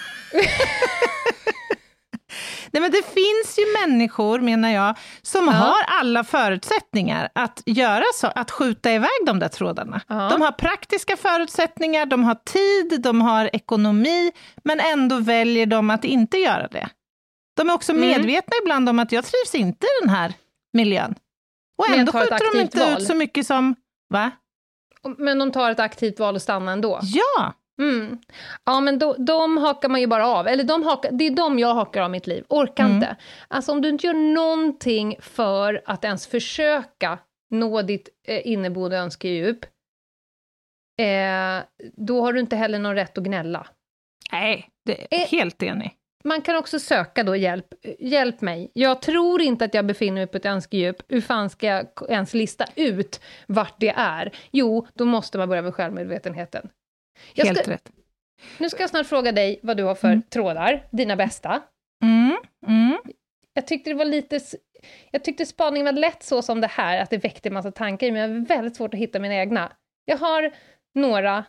Nej, 2.74 2.82
men 2.82 2.92
det 2.92 3.04
finns 3.06 3.58
ju 3.60 3.66
människor, 3.88 4.40
menar 4.40 4.70
jag, 4.70 4.98
som 5.22 5.46
Ja. 5.46 5.52
har 5.52 5.84
alla 5.88 6.24
förutsättningar 6.24 7.30
att 7.36 7.64
göra 7.66 8.04
så, 8.16 8.28
att 8.28 8.52
skjuta 8.52 8.92
iväg 8.92 9.10
de 9.26 9.40
där 9.40 9.48
trådarna. 9.48 10.02
Ja. 10.08 10.30
De 10.32 10.42
har 10.42 10.52
praktiska 10.52 11.18
förutsättningar, 11.18 12.06
de 12.06 12.24
har 12.24 12.36
tid, 12.36 13.02
de 13.02 13.22
har 13.22 13.50
ekonomi, 13.56 14.32
men 14.64 14.80
ändå 14.80 15.20
väljer 15.20 15.66
de 15.66 15.90
att 15.90 16.04
inte 16.06 16.38
göra 16.38 16.68
det. 16.68 16.90
De 17.58 17.70
är 17.70 17.74
också 17.74 17.92
Mm. 17.92 18.08
medvetna 18.08 18.54
ibland 18.62 18.90
om 18.90 19.00
att 19.00 19.12
jag 19.12 19.26
trivs 19.26 19.56
inte 19.56 19.86
i 19.86 19.90
den 20.02 20.10
här 20.10 20.34
miljön. 20.74 21.16
Och 21.78 21.90
ändå 21.90 22.12
skjuter 22.12 22.54
de 22.54 22.62
inte 22.62 22.80
val. 22.80 23.02
ut 23.02 23.08
så 23.08 23.16
mycket 23.16 23.48
som... 23.48 23.76
Va? 24.10 24.32
Men 25.18 25.40
de 25.40 25.52
tar 25.52 25.72
ett 25.72 25.80
aktivt 25.80 26.20
val 26.20 26.36
att 26.36 26.42
stanna 26.42 26.72
ändå. 26.72 27.00
Ja! 27.04 27.54
Mm. 27.82 28.18
Ja, 28.66 28.80
men 28.80 29.00
då, 29.00 29.14
de 29.14 29.58
hakar 29.58 29.90
man 29.90 30.02
ju 30.02 30.08
bara 30.08 30.28
av. 30.28 30.48
Eller 30.48 30.64
de 30.64 30.84
hakar, 30.84 31.12
det 31.12 31.28
är 31.28 31.32
de 31.32 31.60
jag 31.60 31.74
hakar 31.74 32.02
av 32.02 32.12
mitt 32.12 32.28
liv. 32.28 32.44
Orkar 32.50 32.84
Mm. 32.84 32.96
inte. 32.96 33.16
Alltså 33.48 33.72
om 33.72 33.82
du 33.82 33.90
inte 33.90 34.08
gör 34.08 34.14
någonting 34.14 35.16
för 35.20 35.82
att 35.86 36.04
ens 36.06 36.28
försöka 36.28 37.18
nå 37.50 37.82
ditt 37.82 38.10
eh, 38.28 38.48
inneboende 38.48 38.98
önskedjup, 38.98 39.66
eh, 41.00 41.64
då 41.94 42.22
har 42.22 42.34
du 42.34 42.40
inte 42.40 42.56
heller 42.56 42.80
någon 42.80 42.96
rätt 42.96 43.18
att 43.18 43.24
gnälla. 43.24 43.68
Nej, 44.32 44.70
det 44.86 45.16
är 45.16 45.22
Eh. 45.22 45.28
helt 45.28 45.64
enig. 45.64 45.98
Man 46.24 46.42
kan 46.42 46.56
också 46.56 46.80
söka 46.80 47.24
då 47.24 47.36
hjälp. 47.36 47.68
Hjälp 48.00 48.42
mig. 48.42 48.72
Jag 48.74 49.02
tror 49.02 49.42
inte 49.42 49.66
att 49.66 49.74
jag 49.74 49.86
befinner 49.86 50.22
mig 50.22 50.28
på 50.28 50.38
ett 50.38 50.46
önskedjup. 50.46 50.96
Hur 51.08 51.22
fan 51.22 51.50
ska 51.50 51.68
jag 51.68 51.86
ens 52.10 52.34
lista 52.34 52.66
ut 52.76 53.22
vart 53.48 53.76
det 53.80 53.94
är? 53.98 54.32
Jo, 54.52 54.88
då 54.94 55.06
måste 55.06 55.38
man 55.38 55.50
börja 55.50 55.62
med 55.62 55.76
självmedvetenheten. 55.76 56.70
Jag 57.34 57.46
Helt 57.46 57.60
ska, 57.60 57.72
rätt. 57.72 57.92
nu 58.58 58.70
ska 58.70 58.84
jag 58.84 58.90
snart 58.90 59.08
fråga 59.08 59.32
dig 59.32 59.60
vad 59.64 59.78
du 59.78 59.84
har 59.84 59.96
för 59.96 60.08
Mm. 60.08 60.22
trådar, 60.22 60.88
dina 60.92 61.16
bästa. 61.16 61.62
Mm, 62.04 62.38
mm. 62.68 62.98
Jag 63.54 63.68
tyckte 63.68 63.90
det 63.90 63.94
var 63.94 64.06
lite... 64.06 64.40
Jag 65.12 65.24
tyckte 65.24 65.46
spaningen 65.46 65.86
var 65.86 65.92
lätt 65.94 66.24
så 66.24 66.42
som 66.42 66.62
det 66.62 66.68
här, 66.68 67.02
att 67.02 67.10
det 67.10 67.18
väckte 67.18 67.50
en 67.50 67.54
massa 67.54 67.72
tankar 67.72 68.12
men 68.12 68.22
jag 68.22 68.30
har 68.30 68.46
väldigt 68.46 68.76
svårt 68.76 68.94
att 68.94 69.00
hitta 69.00 69.20
mina 69.20 69.36
egna. 69.36 69.72
Jag 70.06 70.18
har 70.18 70.52
några 70.96 71.46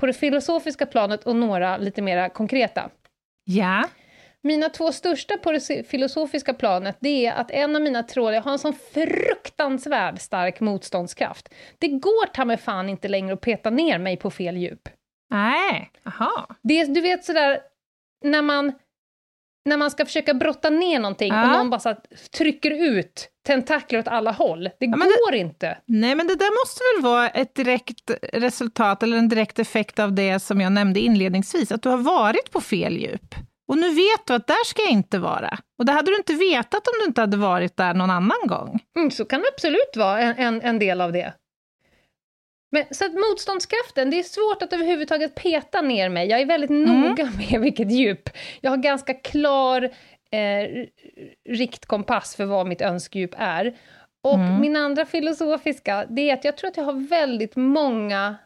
på 0.00 0.06
det 0.06 0.12
filosofiska 0.12 0.86
planet 0.86 1.24
och 1.24 1.36
några 1.36 1.76
lite 1.76 2.02
mera 2.02 2.28
konkreta. 2.28 2.90
Ja. 3.44 3.88
Mina 4.44 4.68
två 4.68 4.92
största 4.92 5.36
på 5.36 5.52
det 5.52 5.84
filosofiska 5.88 6.54
planet, 6.54 6.96
det 7.00 7.26
är 7.26 7.32
att 7.32 7.50
en 7.50 7.76
av 7.76 7.82
mina 7.82 8.02
trådar, 8.02 8.32
jag 8.32 8.42
har 8.42 8.52
en 8.52 8.58
sån 8.58 8.74
fruktansvärd 8.94 10.20
stark 10.20 10.60
motståndskraft. 10.60 11.48
Det 11.78 11.88
går 11.88 12.26
ta 12.26 12.44
mig 12.44 12.56
fan 12.56 12.88
inte 12.88 13.08
längre 13.08 13.34
att 13.34 13.40
peta 13.40 13.70
ner 13.70 13.98
mig 13.98 14.16
på 14.16 14.30
fel 14.30 14.56
djup. 14.56 14.88
Nej, 15.30 15.90
aha. 16.06 16.46
Det 16.62 16.80
är, 16.80 16.86
du 16.86 17.00
vet 17.00 17.24
sådär, 17.24 17.60
när 18.24 18.42
man, 18.42 18.72
när 19.64 19.76
man 19.76 19.90
ska 19.90 20.06
försöka 20.06 20.34
brotta 20.34 20.70
ner 20.70 20.98
någonting 21.00 21.32
Ja. 21.32 21.44
och 21.44 21.50
någon 21.58 21.70
bara 21.70 21.80
så 21.80 21.94
trycker 22.36 22.70
ut 22.70 23.28
tentakler 23.46 23.98
åt 23.98 24.08
alla 24.08 24.30
håll. 24.32 24.70
Det 24.80 24.88
men 24.88 24.98
går 25.00 25.34
inte. 25.34 25.78
Nej, 25.86 26.14
men 26.14 26.26
det 26.26 26.34
där 26.34 26.62
måste 26.64 26.80
väl 26.94 27.12
vara 27.12 27.28
ett 27.28 27.54
direkt 27.54 28.10
resultat 28.32 29.02
eller 29.02 29.16
en 29.16 29.28
direkt 29.28 29.58
effekt 29.58 29.98
av 29.98 30.12
det 30.12 30.40
som 30.40 30.60
jag 30.60 30.72
nämnde 30.72 31.00
inledningsvis, 31.00 31.72
att 31.72 31.82
du 31.82 31.88
har 31.88 31.98
varit 31.98 32.50
på 32.50 32.60
fel 32.60 32.96
djup. 32.96 33.34
Och 33.68 33.78
nu 33.78 33.94
vet 33.94 34.26
du 34.26 34.34
att 34.34 34.46
där 34.46 34.64
ska 34.64 34.82
jag 34.82 34.90
inte 34.90 35.18
vara. 35.18 35.58
Och 35.78 35.84
det 35.84 35.92
hade 35.92 36.10
du 36.10 36.16
inte 36.16 36.34
vetat 36.34 36.88
om 36.88 36.94
du 37.00 37.06
inte 37.06 37.20
hade 37.20 37.36
varit 37.36 37.76
där 37.76 37.94
någon 37.94 38.10
annan 38.10 38.46
gång. 38.46 38.80
Mm, 38.96 39.10
så 39.10 39.24
kan 39.24 39.40
det 39.40 39.48
absolut 39.54 39.96
vara 39.96 40.20
en, 40.20 40.36
en, 40.36 40.62
en 40.62 40.78
del 40.78 41.00
av 41.00 41.12
det. 41.12 41.34
Men, 42.72 42.84
så 42.90 43.04
att 43.04 43.12
motståndskraften, 43.14 44.10
det 44.10 44.18
är 44.18 44.22
svårt 44.22 44.62
att 44.62 44.72
överhuvudtaget 44.72 45.34
peta 45.34 45.80
ner 45.80 46.08
mig. 46.08 46.28
Jag 46.28 46.40
är 46.40 46.46
väldigt 46.46 46.70
noga 46.70 47.24
med 47.50 47.60
vilket 47.60 47.90
djup. 47.90 48.28
Jag 48.60 48.70
har 48.70 48.78
ganska 48.78 49.14
klar 49.14 49.82
eh, 50.30 50.86
riktkompass 51.48 52.36
för 52.36 52.44
vad 52.44 52.66
mitt 52.66 52.80
önskedjup 52.80 53.34
är. 53.38 53.76
Och 54.24 54.38
min 54.38 54.76
andra 54.76 55.06
filosofiska, 55.06 56.06
det 56.10 56.30
är 56.30 56.34
att 56.34 56.44
jag 56.44 56.56
tror 56.56 56.70
att 56.70 56.76
jag 56.76 56.84
har 56.84 57.08
väldigt 57.08 57.56
många... 57.56 58.36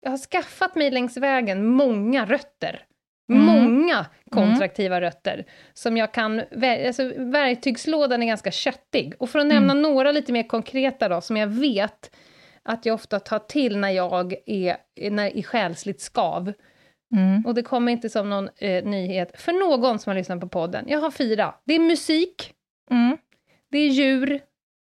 Jag 0.00 0.10
har 0.10 0.18
skaffat 0.18 0.74
mig 0.74 0.90
längs 0.90 1.16
vägen 1.16 1.66
många 1.66 2.26
rötter. 2.26 2.84
Många 3.28 4.06
kontraktiva 4.30 5.00
rötter. 5.00 5.44
Som 5.72 5.96
jag 5.96 6.14
kan... 6.14 6.42
Alltså, 6.86 7.12
verktygslådan 7.16 8.22
är 8.22 8.26
ganska 8.26 8.50
köttig. 8.50 9.14
Och 9.18 9.30
för 9.30 9.38
att 9.38 9.46
nämna 9.46 9.74
några 9.74 10.12
lite 10.12 10.32
mer 10.32 10.42
konkreta 10.42 11.08
då, 11.08 11.20
som 11.20 11.36
jag 11.36 11.46
vet 11.46 12.16
att 12.62 12.86
jag 12.86 12.94
ofta 12.94 13.20
tar 13.20 13.38
till 13.38 13.78
när 13.78 13.90
jag 13.90 14.34
är 14.46 14.76
när, 15.10 15.36
i 15.36 15.42
själsligt 15.42 16.00
skav. 16.00 16.52
Mm. 17.14 17.46
Och 17.46 17.54
det 17.54 17.62
kommer 17.62 17.92
inte 17.92 18.08
som 18.10 18.30
någon 18.30 18.48
eh, 18.56 18.84
nyhet 18.84 19.40
för 19.40 19.52
någon 19.52 19.98
som 19.98 20.10
har 20.10 20.14
lyssnat 20.14 20.40
på 20.40 20.48
podden. 20.48 20.84
Jag 20.88 20.98
har 21.00 21.10
fyra. 21.10 21.54
Det 21.64 21.74
är 21.74 21.78
musik, 21.78 22.52
Mm. 22.90 23.16
det 23.70 23.78
är 23.78 23.88
djur, 23.88 24.40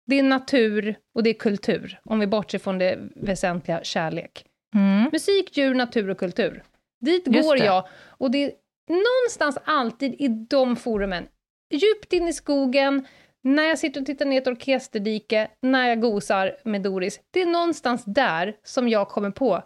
det 0.07 0.19
är 0.19 0.23
natur 0.23 0.95
och 1.15 1.23
det 1.23 1.31
är 1.31 1.35
kultur. 1.35 2.01
Om 2.05 2.21
vi 2.21 2.27
bortser 2.27 2.59
från 2.59 2.79
det 2.79 2.99
väsentliga 3.17 3.81
kärlek. 3.85 4.45
Mm. 4.75 5.11
Musik, 5.13 5.57
djur, 5.57 5.75
natur 5.75 6.11
och 6.11 6.19
kultur. 6.19 6.63
Dit 7.01 7.27
Just 7.27 7.49
går 7.49 7.57
det. 7.57 7.65
jag. 7.65 7.89
Och 8.09 8.31
det 8.31 8.45
är 8.45 8.53
någonstans 8.89 9.59
alltid 9.65 10.15
i 10.19 10.29
de 10.29 10.77
forumen, 10.77 11.27
djupt 11.71 12.13
in 12.13 12.29
i 12.29 12.33
skogen, 12.33 13.07
när 13.43 13.63
jag 13.63 13.79
sitter 13.79 14.01
och 14.01 14.07
tittar 14.07 14.25
ner 14.25 14.35
i 14.37 14.39
ett 14.39 14.47
orkesterdike, 14.47 15.49
när 15.63 15.89
jag 15.89 16.01
gosar 16.01 16.57
med 16.65 16.83
Doris. 16.83 17.21
Det 17.31 17.43
är 17.43 17.47
någonstans 17.47 18.05
där 18.07 18.57
som 18.65 18.89
jag 18.89 19.09
kommer 19.09 19.31
på, 19.31 19.63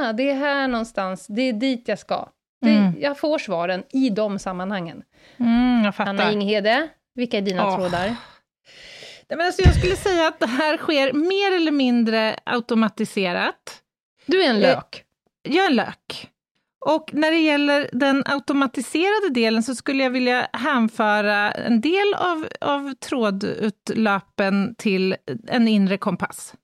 ah, 0.00 0.12
det 0.12 0.30
är 0.30 0.34
här 0.34 0.68
någonstans, 0.68 1.26
det 1.26 1.42
är 1.42 1.52
dit 1.52 1.88
jag 1.88 1.98
ska. 1.98 2.28
Det, 2.60 2.70
Mm. 2.70 2.94
Jag 3.00 3.18
får 3.18 3.38
svaren 3.38 3.82
i 3.90 4.10
de 4.10 4.38
sammanhangen. 4.38 5.02
Mm, 5.36 5.84
jag 5.84 5.94
Anna 5.96 6.18
fattar. 6.18 6.32
Inghede, 6.32 6.88
vilka 7.14 7.38
är 7.38 7.42
dina 7.42 7.66
Åh. 7.66 7.76
trådar? 7.76 8.16
Men 9.28 9.40
alltså 9.40 9.62
jag 9.62 9.74
skulle 9.74 9.96
säga 9.96 10.28
att 10.28 10.40
det 10.40 10.46
här 10.46 10.76
sker 10.76 11.12
mer 11.12 11.56
eller 11.56 11.72
mindre 11.72 12.36
automatiserat. 12.44 13.82
Du 14.26 14.42
är 14.42 14.50
en 14.50 14.60
lök. 14.60 15.04
Jag 15.42 15.64
är 15.64 15.70
en 15.70 15.76
lök. 15.76 16.30
Och 16.86 17.10
när 17.12 17.30
det 17.30 17.38
gäller 17.38 17.90
den 17.92 18.22
automatiserade 18.26 19.30
delen 19.34 19.62
så 19.62 19.74
skulle 19.74 20.02
jag 20.02 20.10
vilja 20.10 20.48
hänföra 20.52 21.52
en 21.52 21.80
del 21.80 22.14
av, 22.14 22.46
av 22.60 22.94
trådutlöpen 22.94 24.74
till 24.78 25.16
en 25.48 25.68
inre 25.68 25.98
kompass. 25.98 26.54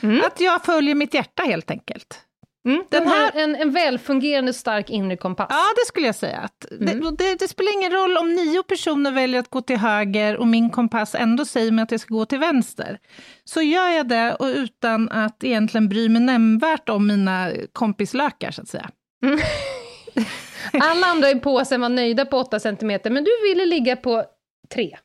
Mm. 0.00 0.20
Att 0.26 0.40
jag 0.40 0.64
följer 0.64 0.94
mitt 0.94 1.14
hjärta 1.14 1.42
helt 1.42 1.70
enkelt. 1.70 2.20
Mm. 2.68 2.84
Den 2.88 3.08
här- 3.08 3.30
en, 3.34 3.56
en 3.56 3.72
välfungerande 3.72 4.52
stark 4.52 4.90
inre 4.90 5.16
kompass. 5.16 5.46
Ja, 5.50 5.64
det 5.76 5.86
skulle 5.88 6.06
jag 6.06 6.14
säga. 6.14 6.38
Att 6.38 6.70
Mm. 6.80 7.00
det, 7.00 7.10
det, 7.24 7.34
det 7.38 7.48
spelar 7.48 7.72
ingen 7.72 7.92
roll 7.92 8.16
om 8.16 8.34
nio 8.34 8.62
personer 8.62 9.10
väljer 9.12 9.40
att 9.40 9.50
gå 9.50 9.60
till 9.60 9.76
höger 9.76 10.36
och 10.36 10.46
min 10.46 10.70
kompass 10.70 11.14
ändå 11.14 11.44
säger 11.44 11.72
mig 11.72 11.82
att 11.82 11.90
jag 11.90 12.00
ska 12.00 12.14
gå 12.14 12.26
till 12.26 12.38
vänster. 12.38 12.98
Så 13.44 13.62
gör 13.62 13.88
jag 13.88 14.08
det 14.08 14.34
och 14.34 14.46
utan 14.46 15.08
att 15.10 15.44
egentligen 15.44 15.88
bry 15.88 16.08
mig 16.08 16.22
nämnvärt 16.22 16.88
om 16.88 17.06
mina 17.06 17.50
kompislökar, 17.72 18.50
så 18.50 18.62
att 18.62 18.68
säga. 18.68 18.90
Alla 20.80 21.06
andra 21.06 21.30
i 21.30 21.40
påsen 21.40 21.80
var 21.80 21.88
nöjda 21.88 22.24
på 22.24 22.38
8 22.38 22.60
cm, 22.60 23.00
men 23.04 23.24
du 23.24 23.30
ville 23.48 23.66
ligga 23.66 23.96
på 23.96 24.24
3. 24.74 24.96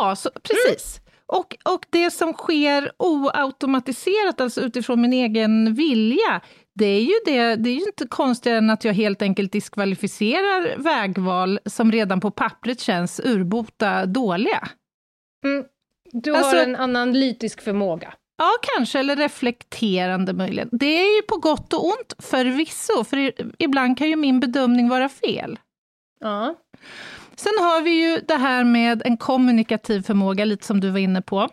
Ja, 0.00 0.16
så, 0.16 0.30
precis. 0.42 1.00
Och, 1.26 1.56
och 1.64 1.86
det 1.90 2.10
som 2.10 2.32
sker 2.32 2.92
oautomatiserat, 2.98 4.40
alltså 4.40 4.60
utifrån 4.60 5.00
min 5.00 5.12
egen 5.12 5.74
vilja, 5.74 6.40
det 6.74 6.86
är 6.86 7.00
ju, 7.00 7.12
det, 7.24 7.56
det 7.56 7.70
är 7.70 7.74
ju 7.74 7.80
inte 7.86 8.06
konstigare 8.08 8.58
än 8.58 8.70
att 8.70 8.84
jag 8.84 8.94
helt 8.94 9.22
enkelt 9.22 9.52
diskvalificerar 9.52 10.76
vägval 10.76 11.60
som 11.66 11.92
redan 11.92 12.20
på 12.20 12.30
pappret 12.30 12.80
känns 12.80 13.20
urbota 13.24 14.06
dåliga. 14.06 14.68
Mm. 15.44 15.64
Du 16.12 16.36
Alltså- 16.36 16.56
har 16.56 16.62
en 16.64 16.76
analytisk 16.76 17.60
förmåga. 17.60 18.14
Ja, 18.36 18.50
kanske, 18.76 18.98
eller 18.98 19.16
reflekterande 19.16 20.32
möjligen. 20.32 20.68
Det 20.72 21.00
är 21.00 21.16
ju 21.16 21.22
på 21.22 21.36
gott 21.36 21.72
och 21.72 21.84
ont 21.84 22.14
förvisso, 22.18 23.04
för 23.04 23.32
ibland 23.58 23.98
kan 23.98 24.08
ju 24.08 24.16
min 24.16 24.40
bedömning 24.40 24.88
vara 24.88 25.08
fel. 25.08 25.58
Ja. 26.20 26.54
Sen 27.36 27.52
har 27.58 27.82
vi 27.82 27.90
ju 27.90 28.20
det 28.28 28.36
här 28.36 28.64
med 28.64 29.02
en 29.04 29.16
kommunikativ 29.16 30.02
förmåga, 30.02 30.44
lite 30.44 30.66
som 30.66 30.80
du 30.80 30.90
var 30.90 30.98
inne 30.98 31.22
på. 31.22 31.48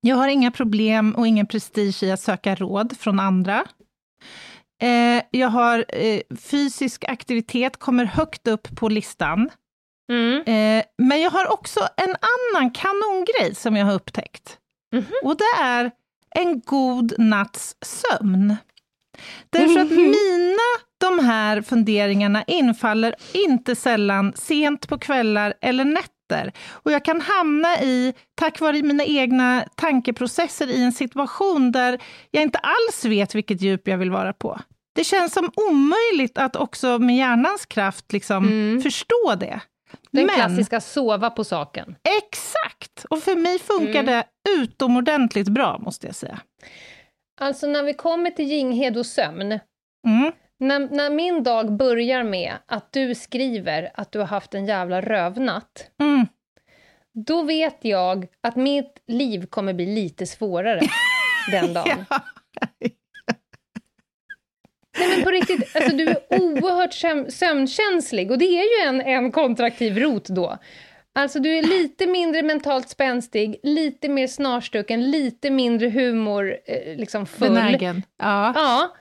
Jag 0.00 0.16
har 0.16 0.28
inga 0.28 0.50
problem 0.50 1.14
och 1.14 1.26
ingen 1.26 1.46
prestige 1.46 2.02
i 2.02 2.10
att 2.10 2.20
söka 2.20 2.54
råd 2.54 2.96
från 2.98 3.20
andra. 3.20 3.64
Eh, 4.82 5.22
jag 5.30 5.48
har 5.48 5.84
eh, 5.88 6.20
fysisk 6.38 7.04
aktivitet, 7.04 7.76
kommer 7.76 8.04
högt 8.04 8.48
upp 8.48 8.76
på 8.76 8.88
listan. 8.88 9.50
Mm. 10.12 10.42
Eh, 10.42 10.84
men 10.98 11.20
jag 11.20 11.30
har 11.30 11.52
också 11.52 11.80
en 11.96 12.16
annan 12.20 12.70
kanongrej 12.70 13.54
som 13.54 13.76
jag 13.76 13.86
har 13.86 13.94
upptäckt. 13.94 14.59
Mhm. 14.92 15.04
Och 15.22 15.36
det 15.36 15.62
är 15.62 15.90
en 16.34 16.60
god 16.60 17.12
natts 17.18 17.76
sömn. 17.82 18.56
Därför 19.50 19.80
att 19.80 19.90
mina, 19.90 20.62
de 21.00 21.18
här 21.24 21.62
funderingarna 21.62 22.44
infaller 22.46 23.14
inte 23.32 23.76
sällan 23.76 24.32
sent 24.36 24.88
på 24.88 24.98
kvällar 24.98 25.54
eller 25.60 25.84
nätter. 25.84 26.52
Och 26.70 26.92
jag 26.92 27.04
kan 27.04 27.20
hamna 27.20 27.80
i, 27.82 28.14
tack 28.34 28.60
vare 28.60 28.82
mina 28.82 29.04
egna 29.04 29.64
tankeprocesser, 29.74 30.66
i 30.70 30.84
en 30.84 30.92
situation 30.92 31.72
där 31.72 31.98
jag 32.30 32.42
inte 32.42 32.58
alls 32.58 33.04
vet 33.04 33.34
vilket 33.34 33.60
djup 33.62 33.88
jag 33.88 33.98
vill 33.98 34.10
vara 34.10 34.32
på. 34.32 34.60
Det 34.94 35.04
känns 35.04 35.32
som 35.32 35.50
omöjligt 35.70 36.38
att 36.38 36.56
också 36.56 36.98
med 36.98 37.16
hjärnans 37.16 37.66
kraft 37.66 38.12
liksom 38.12 38.44
Mm. 38.46 38.82
förstå 38.82 39.34
det. 39.40 39.60
Den 40.10 40.26
Men- 40.26 40.34
klassiska 40.34 40.80
sova 40.80 41.30
på 41.30 41.44
saken. 41.44 41.96
Exakt! 42.22 43.04
Och 43.10 43.18
för 43.18 43.36
mig 43.36 43.58
funkar 43.58 44.00
Mm. 44.00 44.06
det 44.06 44.24
utomordentligt 44.50 45.48
bra, 45.48 45.78
måste 45.78 46.06
jag 46.06 46.16
säga. 46.16 46.40
Alltså 47.40 47.66
när 47.66 47.82
vi 47.82 47.94
kommer 47.94 48.30
till 48.30 48.44
Ginghede 48.44 48.98
och 48.98 49.06
sömn, 49.06 49.58
Mm. 50.06 50.32
när, 50.58 50.78
när 50.78 51.10
min 51.10 51.42
dag 51.42 51.72
börjar 51.72 52.22
med 52.22 52.52
att 52.66 52.92
du 52.92 53.14
skriver 53.14 53.90
att 53.94 54.12
du 54.12 54.18
har 54.18 54.26
haft 54.26 54.54
en 54.54 54.66
jävla 54.66 55.00
rövnatt, 55.00 55.90
Mm. 56.00 56.26
då 57.26 57.42
vet 57.42 57.78
jag 57.80 58.26
att 58.42 58.56
mitt 58.56 59.02
liv 59.06 59.46
kommer 59.46 59.72
bli 59.72 59.86
lite 59.86 60.26
svårare 60.26 60.80
den 61.50 61.72
dagen. 61.74 62.04
Nej 65.00 65.08
men 65.16 65.24
på 65.24 65.30
riktigt, 65.30 65.76
alltså 65.76 65.96
du 65.96 66.08
är 66.08 66.16
oerhört 66.28 66.90
söm- 66.94 67.30
sömnkänslig 67.30 68.30
och 68.30 68.38
det 68.38 68.44
är 68.44 68.82
ju 68.82 68.88
en, 68.88 69.00
en 69.00 69.32
kontraktiv 69.32 69.98
rot 69.98 70.24
då. 70.28 70.58
Alltså 71.14 71.38
du 71.40 71.58
är 71.58 71.62
lite 71.62 72.06
mindre 72.06 72.42
mentalt 72.42 72.88
spänstig, 72.88 73.60
lite 73.62 74.08
mer 74.08 74.26
snarstucken, 74.26 75.10
lite 75.10 75.50
mindre 75.50 75.90
humor, 75.90 76.56
eh, 76.66 76.96
liksom 76.96 77.26
full. 77.26 77.48
Benägen. 77.48 78.02
Ja. 78.22 78.52
Ja, 78.54 78.94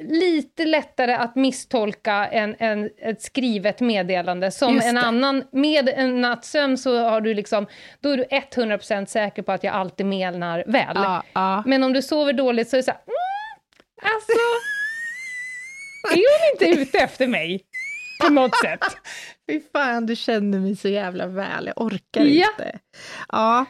lite 0.00 0.64
lättare 0.64 1.12
att 1.14 1.36
misstolka 1.36 2.12
en, 2.26 2.56
en, 2.58 2.90
ett 3.02 3.22
skrivet 3.22 3.80
meddelande. 3.80 4.50
Som 4.50 4.80
en 4.80 4.98
annan, 4.98 5.44
med 5.52 5.88
en 5.88 6.20
nattsömn 6.20 6.78
så 6.78 6.98
har 7.08 7.20
du 7.20 7.34
liksom, 7.34 7.66
då 8.00 8.10
är 8.10 8.16
du 8.16 8.24
100% 8.24 9.06
säker 9.06 9.42
på 9.42 9.52
att 9.52 9.64
jag 9.64 9.74
alltid 9.74 10.06
menar 10.06 10.64
väl. 10.66 10.92
Ja, 10.94 11.22
ja. 11.32 11.62
Men 11.66 11.82
om 11.84 11.92
du 11.92 12.02
sover 12.02 12.32
dåligt 12.32 12.68
så 12.68 12.76
är 12.76 12.78
det 12.78 12.82
så 12.82 12.90
här, 12.90 13.00
mm, 13.06 14.14
alltså, 14.14 14.32
är 16.12 16.16
hon 16.16 16.68
inte 16.70 16.80
ute 16.82 16.98
efter 16.98 17.26
mig? 17.26 17.60
På 18.22 18.32
något 18.32 18.56
sätt. 18.56 18.80
Fy 19.50 19.60
fan, 19.72 20.06
du 20.06 20.16
känner 20.16 20.58
mig 20.58 20.76
så 20.76 20.88
jävla 20.88 21.26
väl. 21.26 21.66
Jag 21.66 21.80
orkar 21.82 22.24
Ja. 22.24 22.48
inte. 22.50 22.78
Ja. 23.28 23.64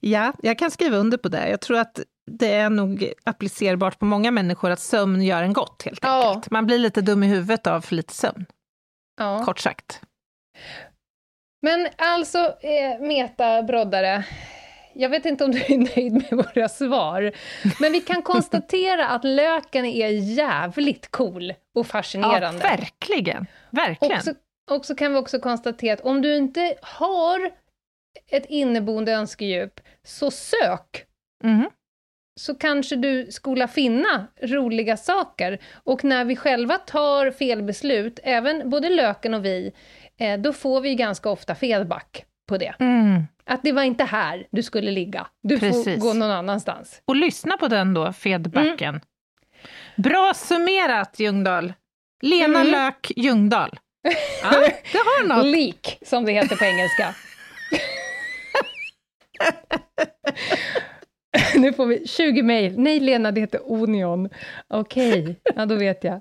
ja, 0.00 0.32
jag 0.42 0.58
kan 0.58 0.70
skriva 0.70 0.96
under 0.96 1.18
på 1.18 1.28
det. 1.28 1.48
Jag 1.50 1.60
tror 1.60 1.78
att 1.78 2.00
det 2.30 2.52
är 2.54 2.70
nog 2.70 3.12
applicerbart 3.24 3.98
på 3.98 4.04
många 4.04 4.30
människor 4.30 4.70
att 4.70 4.80
sömn 4.80 5.22
gör 5.22 5.42
en 5.42 5.52
gott, 5.52 5.82
helt 5.84 5.98
Ja. 6.02 6.28
enkelt. 6.28 6.50
Man 6.50 6.66
blir 6.66 6.78
lite 6.78 7.00
dum 7.00 7.22
i 7.22 7.26
huvudet 7.26 7.66
av 7.66 7.80
för 7.80 7.94
lite 7.94 8.14
sömn, 8.14 8.46
Ja. 9.18 9.44
kort 9.44 9.58
sagt. 9.58 10.00
Men 11.62 11.88
alltså, 11.98 12.38
eh, 12.38 13.00
Meta 13.00 13.62
Broddare, 13.62 14.24
jag 14.94 15.08
vet 15.08 15.26
inte 15.26 15.44
om 15.44 15.50
du 15.52 15.58
är 15.58 15.78
nöjd 15.96 16.12
med 16.12 16.44
våra 16.54 16.68
svar, 16.68 17.32
men 17.80 17.92
vi 17.92 18.00
kan 18.00 18.22
konstatera 18.22 19.06
att 19.08 19.24
löken 19.24 19.84
är 19.84 20.08
jävligt 20.08 21.10
cool 21.10 21.50
och 21.50 21.56
Ja, 21.74 21.84
fascinerande. 21.84 22.62
verkligen. 22.62 23.46
Verkligen. 23.70 24.16
och, 24.16 24.22
så, 24.24 24.34
och 24.70 24.86
så 24.86 24.94
kan 24.94 25.12
vi 25.12 25.18
också 25.18 25.38
konstatera 25.40 25.94
att 25.94 26.00
om 26.00 26.22
du 26.22 26.36
inte 26.36 26.74
har 26.82 27.50
ett 28.30 28.46
inneboende 28.48 29.12
önskedjup, 29.12 29.80
så 30.02 30.30
sök! 30.30 31.06
Mhm. 31.44 31.70
så 32.40 32.54
kanske 32.54 32.96
du 32.96 33.26
skola 33.32 33.68
finna 33.68 34.26
roliga 34.42 34.96
saker. 34.96 35.58
Och 35.84 36.04
när 36.04 36.24
vi 36.24 36.36
själva 36.36 36.78
tar 36.78 37.30
fel 37.30 37.62
beslut, 37.62 38.20
även 38.22 38.70
både 38.70 38.88
löken 38.88 39.34
och 39.34 39.44
vi, 39.44 39.72
eh, 40.16 40.38
då 40.40 40.52
får 40.52 40.80
vi 40.80 40.94
ganska 40.94 41.30
ofta 41.30 41.54
feedback 41.54 42.24
på 42.48 42.56
det. 42.56 42.74
Mm. 42.78 43.22
Att 43.50 43.62
det 43.62 43.72
var 43.72 43.82
inte 43.82 44.04
här 44.04 44.46
du 44.50 44.62
skulle 44.62 44.90
ligga, 44.90 45.26
du 45.42 45.58
får 45.58 45.66
Precis. 45.66 46.00
gå 46.02 46.12
någon 46.12 46.30
annanstans. 46.30 47.02
Och 47.04 47.16
lyssna 47.16 47.56
på 47.56 47.68
den 47.68 47.94
då, 47.94 48.12
feedbacken. 48.12 48.88
Mm. 48.88 49.00
Bra 49.96 50.32
summerat, 50.34 51.20
Ljungdahl. 51.20 51.72
Lena 52.22 52.60
Mm. 52.60 52.72
Lök 52.72 53.12
Ljungdahl. 53.16 53.70
Ja, 54.42 54.50
det 54.92 54.98
har 54.98 55.26
något. 55.28 55.46
Leak, 55.46 55.98
som 56.06 56.24
det 56.24 56.32
heter 56.32 56.56
på 56.56 56.64
engelska. 56.64 57.14
nu 61.56 61.72
får 61.72 61.86
vi 61.86 62.06
20 62.08 62.42
mejl. 62.42 62.78
Nej, 62.78 63.00
Lena, 63.00 63.32
det 63.32 63.40
heter 63.40 63.60
Onion. 63.72 64.28
Okej, 64.68 65.40
ja 65.56 65.66
då 65.66 65.74
vet 65.74 66.04
jag. 66.04 66.20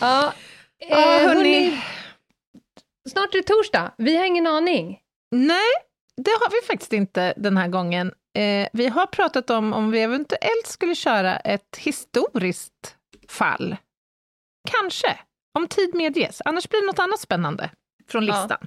Ja, 0.00 0.32
eh, 0.80 0.88
Ja, 0.90 0.96
hörni. 0.96 1.26
hörni, 1.64 1.78
snart 3.10 3.34
är 3.34 3.38
det 3.38 3.44
torsdag. 3.46 3.92
Vi 3.98 4.16
har 4.16 4.24
ingen 4.24 4.46
aning. 4.46 4.98
Nej, 5.30 5.70
det 6.24 6.30
har 6.30 6.50
vi 6.50 6.66
faktiskt 6.66 6.92
inte 6.92 7.34
den 7.36 7.56
här 7.56 7.68
gången. 7.68 8.12
Eh, 8.38 8.68
vi 8.72 8.88
har 8.88 9.06
pratat 9.06 9.50
om 9.50 9.72
om 9.72 9.90
vi 9.90 10.00
eventuellt 10.00 10.66
skulle 10.66 10.94
köra 10.94 11.36
ett 11.36 11.76
historiskt 11.78 12.96
fall. 13.28 13.76
Kanske, 14.70 15.18
om 15.58 15.68
tid 15.68 15.94
medges. 15.94 16.42
Annars 16.44 16.68
blir 16.68 16.80
det 16.80 16.86
något 16.86 16.98
annat 16.98 17.20
spännande 17.20 17.70
från 18.08 18.24
Ja. 18.26 18.34
listan. 18.34 18.66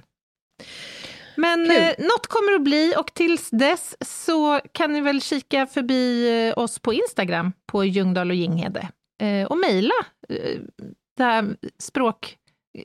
Men 1.36 1.68
Kul. 1.68 1.76
eh, 1.82 1.88
något 1.98 2.26
kommer 2.26 2.52
att 2.54 2.62
bli 2.62 2.94
och 2.98 3.14
tills 3.14 3.50
dess 3.50 3.96
så 4.00 4.60
kan 4.72 4.92
ni 4.92 5.00
väl 5.00 5.20
kika 5.22 5.66
förbi 5.66 6.28
eh, 6.48 6.58
oss 6.58 6.78
på 6.78 6.92
Instagram 6.92 7.52
på 7.66 7.84
Ljungdahl 7.84 8.30
och 8.30 8.36
Ginghede 8.36 8.88
eh, 9.22 9.46
och 9.46 9.58
mejla 9.58 9.94
eh, 10.28 11.42
språk, 11.78 12.36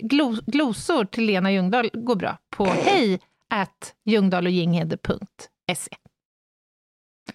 glo, 0.01 0.35
glosor 0.47 1.05
till 1.05 1.25
Lena 1.25 1.51
Ljungdahl 1.51 1.89
går 1.93 2.15
bra 2.15 2.37
på 2.49 2.65
hej 2.85 3.19
at 3.49 3.95
ljungdahloginghede.se. 4.05 5.95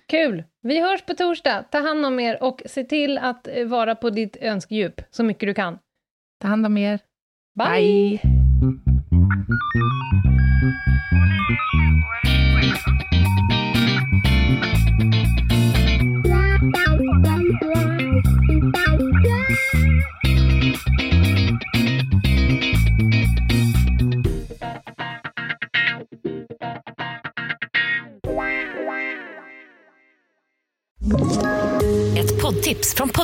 Kul! 0.06 0.44
Vi 0.62 0.80
hörs 0.80 1.02
på 1.02 1.14
torsdag. 1.14 1.64
Ta 1.70 1.78
hand 1.78 2.06
om 2.06 2.20
er 2.20 2.42
och 2.42 2.62
se 2.66 2.84
till 2.84 3.18
att 3.18 3.48
eh, 3.48 3.66
vara 3.66 3.94
på 3.94 4.10
ditt 4.10 4.36
önskedjup 4.36 5.00
så 5.10 5.24
mycket 5.24 5.46
du 5.46 5.54
kan. 5.54 5.78
Ta 6.42 6.48
hand 6.48 6.66
om 6.66 6.76
er. 6.76 6.98
Bye. 7.54 8.20
Bye. 8.22 8.34